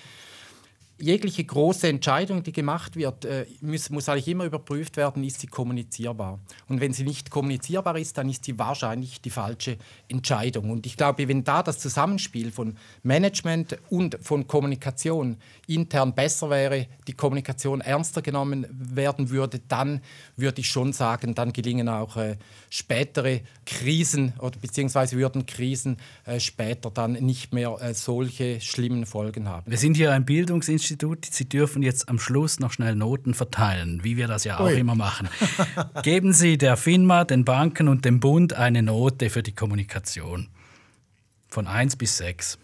jegliche 1.00 1.44
große 1.44 1.88
Entscheidung, 1.88 2.42
die 2.42 2.52
gemacht 2.52 2.96
wird, 2.96 3.24
äh, 3.24 3.46
muss, 3.60 3.90
muss, 3.90 4.08
eigentlich 4.08 4.28
immer 4.28 4.44
überprüft 4.44 4.96
werden, 4.96 5.24
ist 5.24 5.40
sie 5.40 5.46
kommunizierbar. 5.46 6.38
Und 6.68 6.80
wenn 6.80 6.92
sie 6.92 7.04
nicht 7.04 7.30
kommunizierbar 7.30 7.98
ist, 7.98 8.18
dann 8.18 8.28
ist 8.28 8.44
sie 8.44 8.58
wahrscheinlich 8.58 9.20
die 9.20 9.30
falsche 9.30 9.76
Entscheidung. 10.08 10.70
Und 10.70 10.86
ich 10.86 10.96
glaube, 10.96 11.26
wenn 11.28 11.44
da 11.44 11.62
das 11.62 11.78
Zusammenspiel 11.78 12.52
von 12.52 12.76
Management 13.02 13.78
und 13.88 14.18
von 14.20 14.46
Kommunikation 14.46 15.36
intern 15.74 16.14
besser 16.14 16.50
wäre, 16.50 16.86
die 17.06 17.12
Kommunikation 17.12 17.80
ernster 17.80 18.22
genommen 18.22 18.66
werden 18.70 19.30
würde, 19.30 19.60
dann 19.68 20.00
würde 20.36 20.60
ich 20.60 20.68
schon 20.68 20.92
sagen, 20.92 21.34
dann 21.34 21.52
gelingen 21.52 21.88
auch 21.88 22.16
äh, 22.16 22.36
spätere 22.68 23.40
Krisen 23.66 24.34
oder 24.38 24.58
beziehungsweise 24.58 25.16
würden 25.16 25.46
Krisen 25.46 25.96
äh, 26.24 26.40
später 26.40 26.90
dann 26.90 27.12
nicht 27.12 27.54
mehr 27.54 27.76
äh, 27.80 27.94
solche 27.94 28.60
schlimmen 28.60 29.06
Folgen 29.06 29.48
haben. 29.48 29.70
Wir 29.70 29.78
sind 29.78 29.96
hier 29.96 30.12
ein 30.12 30.24
Bildungsinstitut 30.24 30.90
Institut, 30.90 31.26
Sie 31.26 31.48
dürfen 31.48 31.82
jetzt 31.82 32.08
am 32.08 32.18
Schluss 32.18 32.58
noch 32.60 32.72
schnell 32.72 32.94
Noten 32.94 33.34
verteilen, 33.34 34.02
wie 34.02 34.16
wir 34.16 34.28
das 34.28 34.44
ja 34.44 34.58
auch 34.58 34.66
Ui. 34.66 34.78
immer 34.78 34.94
machen. 34.94 35.28
Geben 36.02 36.32
Sie 36.32 36.58
der 36.58 36.76
FINMA, 36.76 37.24
den 37.24 37.44
Banken 37.44 37.88
und 37.88 38.04
dem 38.04 38.20
Bund 38.20 38.54
eine 38.54 38.82
Note 38.82 39.30
für 39.30 39.42
die 39.42 39.52
Kommunikation. 39.52 40.48
Von 41.48 41.66
1 41.66 41.96
bis 41.96 42.18
6. 42.18 42.58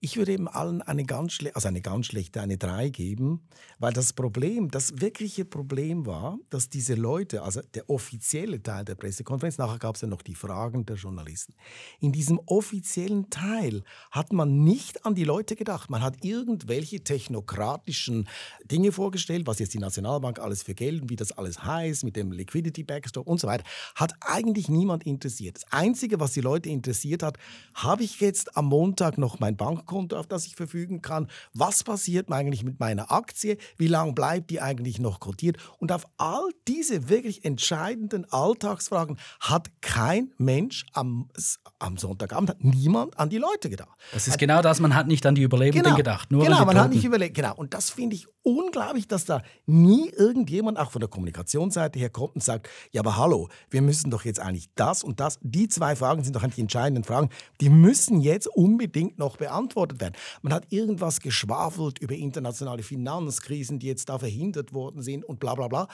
Ich 0.00 0.16
würde 0.16 0.32
eben 0.32 0.46
allen 0.46 0.80
eine 0.80 1.04
ganz, 1.04 1.38
also 1.54 1.66
eine 1.66 1.80
ganz 1.80 2.06
schlechte, 2.06 2.40
eine 2.40 2.56
3 2.56 2.90
geben, 2.90 3.48
weil 3.80 3.92
das 3.92 4.12
Problem, 4.12 4.70
das 4.70 5.00
wirkliche 5.00 5.44
Problem 5.44 6.06
war, 6.06 6.38
dass 6.50 6.68
diese 6.68 6.94
Leute, 6.94 7.42
also 7.42 7.62
der 7.74 7.90
offizielle 7.90 8.62
Teil 8.62 8.84
der 8.84 8.94
Pressekonferenz, 8.94 9.58
nachher 9.58 9.80
gab 9.80 9.96
es 9.96 10.02
ja 10.02 10.06
noch 10.06 10.22
die 10.22 10.36
Fragen 10.36 10.86
der 10.86 10.94
Journalisten, 10.94 11.54
in 11.98 12.12
diesem 12.12 12.38
offiziellen 12.46 13.28
Teil 13.28 13.82
hat 14.12 14.32
man 14.32 14.62
nicht 14.62 15.04
an 15.04 15.16
die 15.16 15.24
Leute 15.24 15.56
gedacht. 15.56 15.90
Man 15.90 16.00
hat 16.00 16.24
irgendwelche 16.24 17.02
technokratischen 17.02 18.28
Dinge 18.70 18.92
vorgestellt, 18.92 19.48
was 19.48 19.58
jetzt 19.58 19.74
die 19.74 19.80
Nationalbank 19.80 20.38
alles 20.38 20.62
für 20.62 20.76
Geld 20.76 21.02
und 21.02 21.10
wie 21.10 21.16
das 21.16 21.32
alles 21.32 21.64
heißt, 21.64 22.04
mit 22.04 22.14
dem 22.14 22.30
Liquidity 22.30 22.84
Backstop 22.84 23.26
und 23.26 23.40
so 23.40 23.48
weiter, 23.48 23.64
hat 23.96 24.14
eigentlich 24.20 24.68
niemand 24.68 25.04
interessiert. 25.04 25.56
Das 25.56 25.72
Einzige, 25.72 26.20
was 26.20 26.34
die 26.34 26.40
Leute 26.40 26.68
interessiert 26.68 27.24
hat, 27.24 27.36
habe 27.74 28.04
ich 28.04 28.20
jetzt 28.20 28.56
am 28.56 28.66
Montag 28.66 29.18
noch 29.18 29.40
mein 29.40 29.56
Bank 29.56 29.87
Bankkonto, 29.88 30.16
auf 30.16 30.26
das 30.26 30.46
ich 30.46 30.54
verfügen 30.54 31.02
kann. 31.02 31.28
Was 31.54 31.82
passiert 31.82 32.30
eigentlich 32.30 32.62
mit 32.62 32.78
meiner 32.78 33.10
Aktie? 33.10 33.56
Wie 33.76 33.86
lange 33.86 34.12
bleibt 34.12 34.50
die 34.50 34.60
eigentlich 34.60 35.00
noch 35.00 35.18
kotiert? 35.18 35.56
Und 35.78 35.90
auf 35.90 36.06
all 36.18 36.48
diese 36.68 37.08
wirklich 37.08 37.44
entscheidenden 37.44 38.30
Alltagsfragen 38.30 39.18
hat 39.40 39.70
kein 39.80 40.32
Mensch 40.38 40.84
am, 40.92 41.30
am 41.78 41.96
Sonntagabend, 41.96 42.50
hat 42.50 42.64
niemand 42.64 43.18
an 43.18 43.30
die 43.30 43.38
Leute 43.38 43.70
gedacht. 43.70 43.98
Das 44.12 44.28
ist 44.28 44.38
genau 44.38 44.62
das, 44.62 44.80
man 44.80 44.94
hat 44.94 45.06
nicht 45.06 45.24
an 45.26 45.34
die 45.34 45.42
Überlebenden 45.42 45.82
genau, 45.82 45.96
gedacht. 45.96 46.30
Nur 46.30 46.44
genau, 46.44 46.58
man 46.58 46.66
Toten. 46.66 46.80
hat 46.80 46.90
nicht 46.90 47.04
überlegt. 47.04 47.34
Genau. 47.34 47.54
Und 47.56 47.74
das 47.74 47.90
finde 47.90 48.16
ich 48.16 48.26
unglaublich, 48.42 49.08
dass 49.08 49.24
da 49.24 49.42
nie 49.66 50.10
irgendjemand 50.10 50.78
auch 50.78 50.90
von 50.90 51.00
der 51.00 51.08
Kommunikationsseite 51.08 51.98
her 51.98 52.10
kommt 52.10 52.36
und 52.36 52.44
sagt, 52.44 52.68
ja, 52.92 53.00
aber 53.00 53.16
hallo, 53.16 53.48
wir 53.70 53.82
müssen 53.82 54.10
doch 54.10 54.24
jetzt 54.24 54.40
eigentlich 54.40 54.68
das 54.74 55.02
und 55.02 55.20
das. 55.20 55.38
Die 55.42 55.68
zwei 55.68 55.96
Fragen 55.96 56.24
sind 56.24 56.36
doch 56.36 56.42
eigentlich 56.42 56.56
die 56.56 56.62
entscheidenden 56.62 57.04
Fragen. 57.04 57.30
Die 57.60 57.70
müssen 57.70 58.20
jetzt 58.20 58.46
unbedingt 58.48 59.18
noch 59.18 59.36
beantwortet 59.36 59.77
werden. 60.00 60.14
Man 60.42 60.52
hat 60.52 60.72
irgendwas 60.72 61.20
geschwafelt 61.20 61.98
über 61.98 62.14
internationale 62.14 62.82
Finanzkrisen, 62.82 63.78
die 63.78 63.86
jetzt 63.86 64.08
da 64.08 64.18
verhindert 64.18 64.72
worden 64.72 65.02
sind 65.02 65.24
und 65.24 65.40
bla 65.40 65.54
bla 65.54 65.68
bla. 65.68 65.88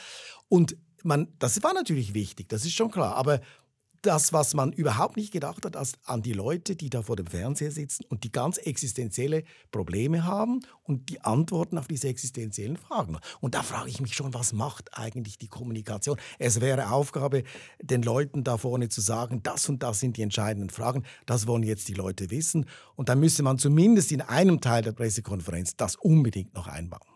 Und 0.48 0.76
man, 1.02 1.28
das 1.38 1.62
war 1.62 1.74
natürlich 1.74 2.14
wichtig, 2.14 2.48
das 2.48 2.64
ist 2.64 2.74
schon 2.74 2.90
klar. 2.90 3.14
Aber 3.16 3.40
das, 4.06 4.32
was 4.32 4.54
man 4.54 4.72
überhaupt 4.72 5.16
nicht 5.16 5.32
gedacht 5.32 5.64
hat, 5.64 5.76
als 5.76 5.94
an 6.04 6.22
die 6.22 6.32
Leute, 6.32 6.76
die 6.76 6.90
da 6.90 7.02
vor 7.02 7.16
dem 7.16 7.26
Fernseher 7.26 7.70
sitzen 7.70 8.04
und 8.08 8.24
die 8.24 8.32
ganz 8.32 8.58
existenzielle 8.58 9.44
Probleme 9.70 10.24
haben 10.24 10.60
und 10.82 11.08
die 11.08 11.20
Antworten 11.22 11.78
auf 11.78 11.88
diese 11.88 12.08
existenziellen 12.08 12.76
Fragen. 12.76 13.18
Und 13.40 13.54
da 13.54 13.62
frage 13.62 13.88
ich 13.88 14.00
mich 14.00 14.14
schon, 14.14 14.34
was 14.34 14.52
macht 14.52 14.96
eigentlich 14.96 15.38
die 15.38 15.48
Kommunikation? 15.48 16.18
Es 16.38 16.60
wäre 16.60 16.90
Aufgabe, 16.90 17.44
den 17.80 18.02
Leuten 18.02 18.44
da 18.44 18.58
vorne 18.58 18.88
zu 18.88 19.00
sagen, 19.00 19.42
das 19.42 19.68
und 19.68 19.82
das 19.82 20.00
sind 20.00 20.16
die 20.16 20.22
entscheidenden 20.22 20.70
Fragen, 20.70 21.04
das 21.26 21.46
wollen 21.46 21.62
jetzt 21.62 21.88
die 21.88 21.94
Leute 21.94 22.30
wissen. 22.30 22.66
Und 22.96 23.08
dann 23.08 23.20
müsste 23.20 23.42
man 23.42 23.58
zumindest 23.58 24.12
in 24.12 24.20
einem 24.20 24.60
Teil 24.60 24.82
der 24.82 24.92
Pressekonferenz 24.92 25.76
das 25.76 25.96
unbedingt 25.96 26.54
noch 26.54 26.66
einbauen. 26.66 27.13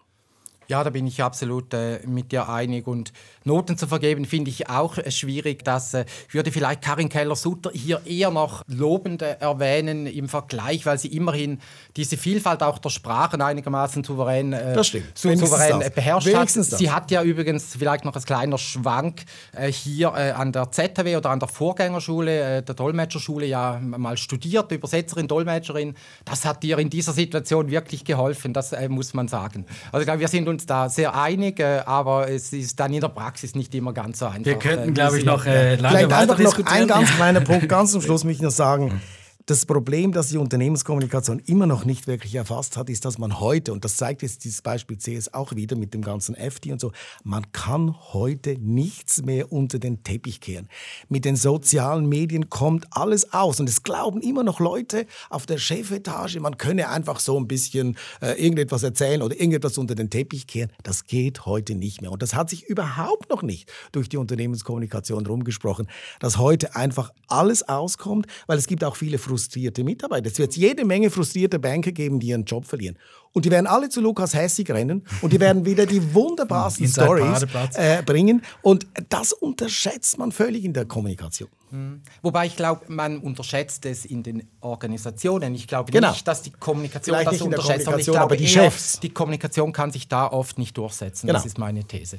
Ja, 0.70 0.84
da 0.84 0.90
bin 0.90 1.06
ich 1.06 1.22
absolut 1.22 1.72
äh, 1.72 2.00
mit 2.06 2.30
dir 2.30 2.46
einig. 2.50 2.86
Und 2.86 3.14
Noten 3.44 3.78
zu 3.78 3.86
vergeben, 3.86 4.26
finde 4.26 4.50
ich 4.50 4.68
auch 4.68 4.98
äh, 4.98 5.10
schwierig. 5.10 5.64
Das 5.64 5.94
äh, 5.94 6.04
würde 6.30 6.52
vielleicht 6.52 6.82
Karin 6.82 7.08
Keller-Sutter 7.08 7.70
hier 7.72 8.02
eher 8.04 8.30
noch 8.30 8.64
lobend 8.66 9.22
äh, 9.22 9.38
erwähnen 9.40 10.06
im 10.06 10.28
Vergleich, 10.28 10.84
weil 10.84 10.98
sie 10.98 11.08
immerhin 11.08 11.58
diese 11.96 12.18
Vielfalt 12.18 12.62
auch 12.62 12.78
der 12.78 12.90
Sprachen 12.90 13.40
einigermaßen 13.40 14.04
souverän, 14.04 14.52
äh, 14.52 14.74
das 14.74 14.88
stimmt. 14.88 15.06
So 15.16 15.34
souverän 15.34 15.80
das. 15.80 15.90
beherrscht 15.90 16.34
hat. 16.34 16.50
Sie 16.50 16.90
hat 16.90 17.10
ja 17.10 17.22
übrigens 17.22 17.74
vielleicht 17.74 18.04
noch 18.04 18.14
als 18.14 18.26
kleiner 18.26 18.58
Schwank 18.58 19.22
äh, 19.52 19.72
hier 19.72 20.12
an 20.12 20.52
der 20.52 20.70
ZHW 20.70 21.16
oder 21.16 21.30
an 21.30 21.40
der 21.40 21.48
Vorgängerschule, 21.48 22.62
der 22.62 22.74
Dolmetscherschule, 22.74 23.46
ja 23.46 23.80
mal 23.80 24.18
studiert, 24.18 24.70
Übersetzerin, 24.70 25.28
Dolmetscherin. 25.28 25.94
Das 26.26 26.44
hat 26.44 26.62
dir 26.62 26.78
in 26.78 26.90
dieser 26.90 27.12
Situation 27.12 27.70
wirklich 27.70 28.04
geholfen, 28.04 28.52
das 28.52 28.74
muss 28.88 29.14
man 29.14 29.28
sagen. 29.28 29.64
Also 29.92 30.00
ich 30.00 30.06
glaube, 30.06 30.20
wir 30.20 30.28
sind 30.28 30.48
uns 30.48 30.57
uns 30.58 30.66
da 30.66 30.88
sehr 30.88 31.14
einig, 31.14 31.60
äh, 31.60 31.82
aber 31.86 32.28
es 32.28 32.52
ist 32.52 32.80
dann 32.80 32.92
in 32.92 33.00
der 33.00 33.08
Praxis 33.08 33.54
nicht 33.54 33.74
immer 33.74 33.92
ganz 33.92 34.18
so 34.18 34.26
einfach. 34.26 34.44
Wir 34.44 34.58
könnten, 34.58 34.90
äh, 34.90 34.92
glaube 34.92 35.18
ich, 35.18 35.24
noch 35.24 35.46
äh, 35.46 35.76
lange 35.76 35.98
Vielleicht 35.98 36.12
einfach 36.12 36.38
noch 36.38 36.66
ein 36.66 36.88
ganz 36.88 37.10
kleiner 37.16 37.40
Punkt, 37.40 37.68
ganz 37.68 37.92
zum 37.92 38.02
Schluss 38.02 38.24
möchte 38.24 38.38
ich 38.38 38.42
noch 38.42 38.50
sagen, 38.50 39.00
das 39.48 39.64
Problem, 39.64 40.12
das 40.12 40.28
die 40.28 40.36
Unternehmenskommunikation 40.36 41.38
immer 41.46 41.66
noch 41.66 41.86
nicht 41.86 42.06
wirklich 42.06 42.34
erfasst 42.34 42.76
hat, 42.76 42.90
ist, 42.90 43.06
dass 43.06 43.16
man 43.16 43.40
heute, 43.40 43.72
und 43.72 43.82
das 43.82 43.96
zeigt 43.96 44.20
jetzt 44.20 44.44
dieses 44.44 44.60
Beispiel 44.60 44.98
CS 44.98 45.32
auch 45.32 45.54
wieder 45.56 45.74
mit 45.74 45.94
dem 45.94 46.02
ganzen 46.02 46.34
FD 46.34 46.70
und 46.70 46.80
so, 46.82 46.92
man 47.24 47.50
kann 47.52 47.96
heute 48.12 48.58
nichts 48.60 49.22
mehr 49.22 49.50
unter 49.50 49.78
den 49.78 50.02
Teppich 50.02 50.42
kehren. 50.42 50.68
Mit 51.08 51.24
den 51.24 51.34
sozialen 51.34 52.10
Medien 52.10 52.50
kommt 52.50 52.88
alles 52.90 53.32
aus 53.32 53.58
und 53.58 53.70
es 53.70 53.82
glauben 53.82 54.20
immer 54.20 54.42
noch 54.42 54.60
Leute 54.60 55.06
auf 55.30 55.46
der 55.46 55.56
Chefetage, 55.56 56.40
man 56.40 56.58
könne 56.58 56.90
einfach 56.90 57.18
so 57.18 57.40
ein 57.40 57.48
bisschen 57.48 57.96
äh, 58.20 58.32
irgendetwas 58.32 58.82
erzählen 58.82 59.22
oder 59.22 59.34
irgendetwas 59.34 59.78
unter 59.78 59.94
den 59.94 60.10
Teppich 60.10 60.46
kehren. 60.46 60.70
Das 60.82 61.06
geht 61.06 61.46
heute 61.46 61.74
nicht 61.74 62.02
mehr. 62.02 62.12
Und 62.12 62.20
das 62.20 62.34
hat 62.34 62.50
sich 62.50 62.64
überhaupt 62.64 63.30
noch 63.30 63.42
nicht 63.42 63.72
durch 63.92 64.10
die 64.10 64.18
Unternehmenskommunikation 64.18 65.24
rumgesprochen, 65.24 65.88
dass 66.20 66.36
heute 66.36 66.76
einfach 66.76 67.12
alles 67.28 67.66
auskommt, 67.66 68.26
weil 68.46 68.58
es 68.58 68.66
gibt 68.66 68.84
auch 68.84 68.96
viele 68.96 69.16
frustrierte 69.38 69.84
Mitarbeiter. 69.84 70.26
Es 70.26 70.38
wird 70.38 70.56
jede 70.56 70.84
Menge 70.84 71.10
frustrierte 71.10 71.58
Banker 71.58 71.92
geben, 71.92 72.18
die 72.18 72.28
ihren 72.28 72.44
Job 72.44 72.66
verlieren. 72.66 72.98
Und 73.32 73.44
die 73.44 73.50
werden 73.50 73.66
alle 73.66 73.88
zu 73.88 74.00
Lukas 74.00 74.34
Hessig 74.34 74.70
rennen 74.70 75.06
und 75.22 75.32
die 75.32 75.38
werden 75.38 75.64
wieder 75.64 75.86
die 75.86 76.02
wunderbarsten 76.12 76.88
Stories 76.88 77.46
äh, 77.74 78.02
bringen. 78.02 78.42
Und 78.62 78.86
das 79.08 79.32
unterschätzt 79.32 80.18
man 80.18 80.32
völlig 80.32 80.64
in 80.64 80.72
der 80.72 80.86
Kommunikation. 80.86 81.48
Mhm. 81.70 82.00
Wobei 82.22 82.46
ich 82.46 82.56
glaube, 82.56 82.86
man 82.88 83.18
unterschätzt 83.18 83.86
es 83.86 84.04
in 84.04 84.22
den 84.22 84.42
Organisationen. 84.60 85.54
Ich 85.54 85.68
glaube 85.68 85.92
genau. 85.92 86.10
nicht, 86.10 86.26
dass 86.26 86.42
die 86.42 86.50
Kommunikation 86.50 87.16
Vielleicht 87.16 87.32
das 87.32 87.42
unterschätzt, 87.42 87.84
sondern 87.84 88.00
ich 88.00 88.06
glaube, 88.06 88.20
aber 88.20 88.36
die 88.36 88.48
Chefs. 88.48 88.98
die 89.00 89.10
Kommunikation 89.10 89.72
kann 89.72 89.92
sich 89.92 90.08
da 90.08 90.26
oft 90.26 90.58
nicht 90.58 90.76
durchsetzen. 90.76 91.26
Genau. 91.28 91.38
Das 91.38 91.46
ist 91.46 91.58
meine 91.58 91.84
These. 91.84 92.18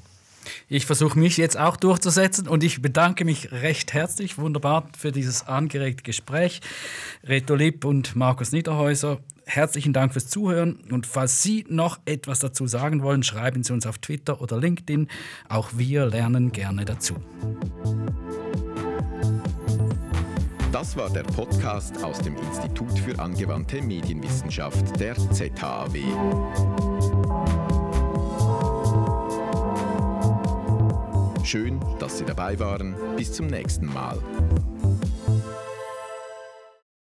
Ich 0.67 0.85
versuche 0.85 1.17
mich 1.17 1.38
jetzt 1.38 1.57
auch 1.57 1.77
durchzusetzen 1.77 2.47
und 2.47 2.63
ich 2.63 2.81
bedanke 2.81 3.25
mich 3.25 3.51
recht 3.51 3.93
herzlich, 3.93 4.38
wunderbar 4.38 4.88
für 4.97 5.12
dieses 5.12 5.47
angeregte 5.47 6.03
Gespräch. 6.03 6.62
Reto 7.23 7.55
Lipp 7.55 7.85
und 7.85 8.15
Markus 8.15 8.51
Niederhäuser, 8.51 9.19
herzlichen 9.45 9.93
Dank 9.93 10.13
fürs 10.13 10.27
Zuhören 10.27 10.79
und 10.91 11.07
falls 11.07 11.43
Sie 11.43 11.65
noch 11.69 11.99
etwas 12.05 12.39
dazu 12.39 12.67
sagen 12.67 13.01
wollen, 13.01 13.23
schreiben 13.23 13.63
Sie 13.63 13.73
uns 13.73 13.85
auf 13.85 13.97
Twitter 13.97 14.41
oder 14.41 14.57
LinkedIn. 14.57 15.07
Auch 15.47 15.69
wir 15.75 16.05
lernen 16.05 16.51
gerne 16.51 16.85
dazu. 16.85 17.15
Das 20.71 20.95
war 20.95 21.09
der 21.09 21.23
Podcast 21.23 22.03
aus 22.03 22.19
dem 22.19 22.38
Institut 22.38 22.99
für 22.99 23.17
angewandte 23.19 23.81
Medienwissenschaft 23.81 24.99
der 24.99 25.15
ZHAW. 25.15 25.97
Schön, 31.43 31.80
dass 31.99 32.17
Sie 32.17 32.25
dabei 32.25 32.60
waren. 32.60 32.95
Bis 33.15 33.34
zum 33.34 33.47
nächsten 33.47 33.88
Mal. 33.88 34.17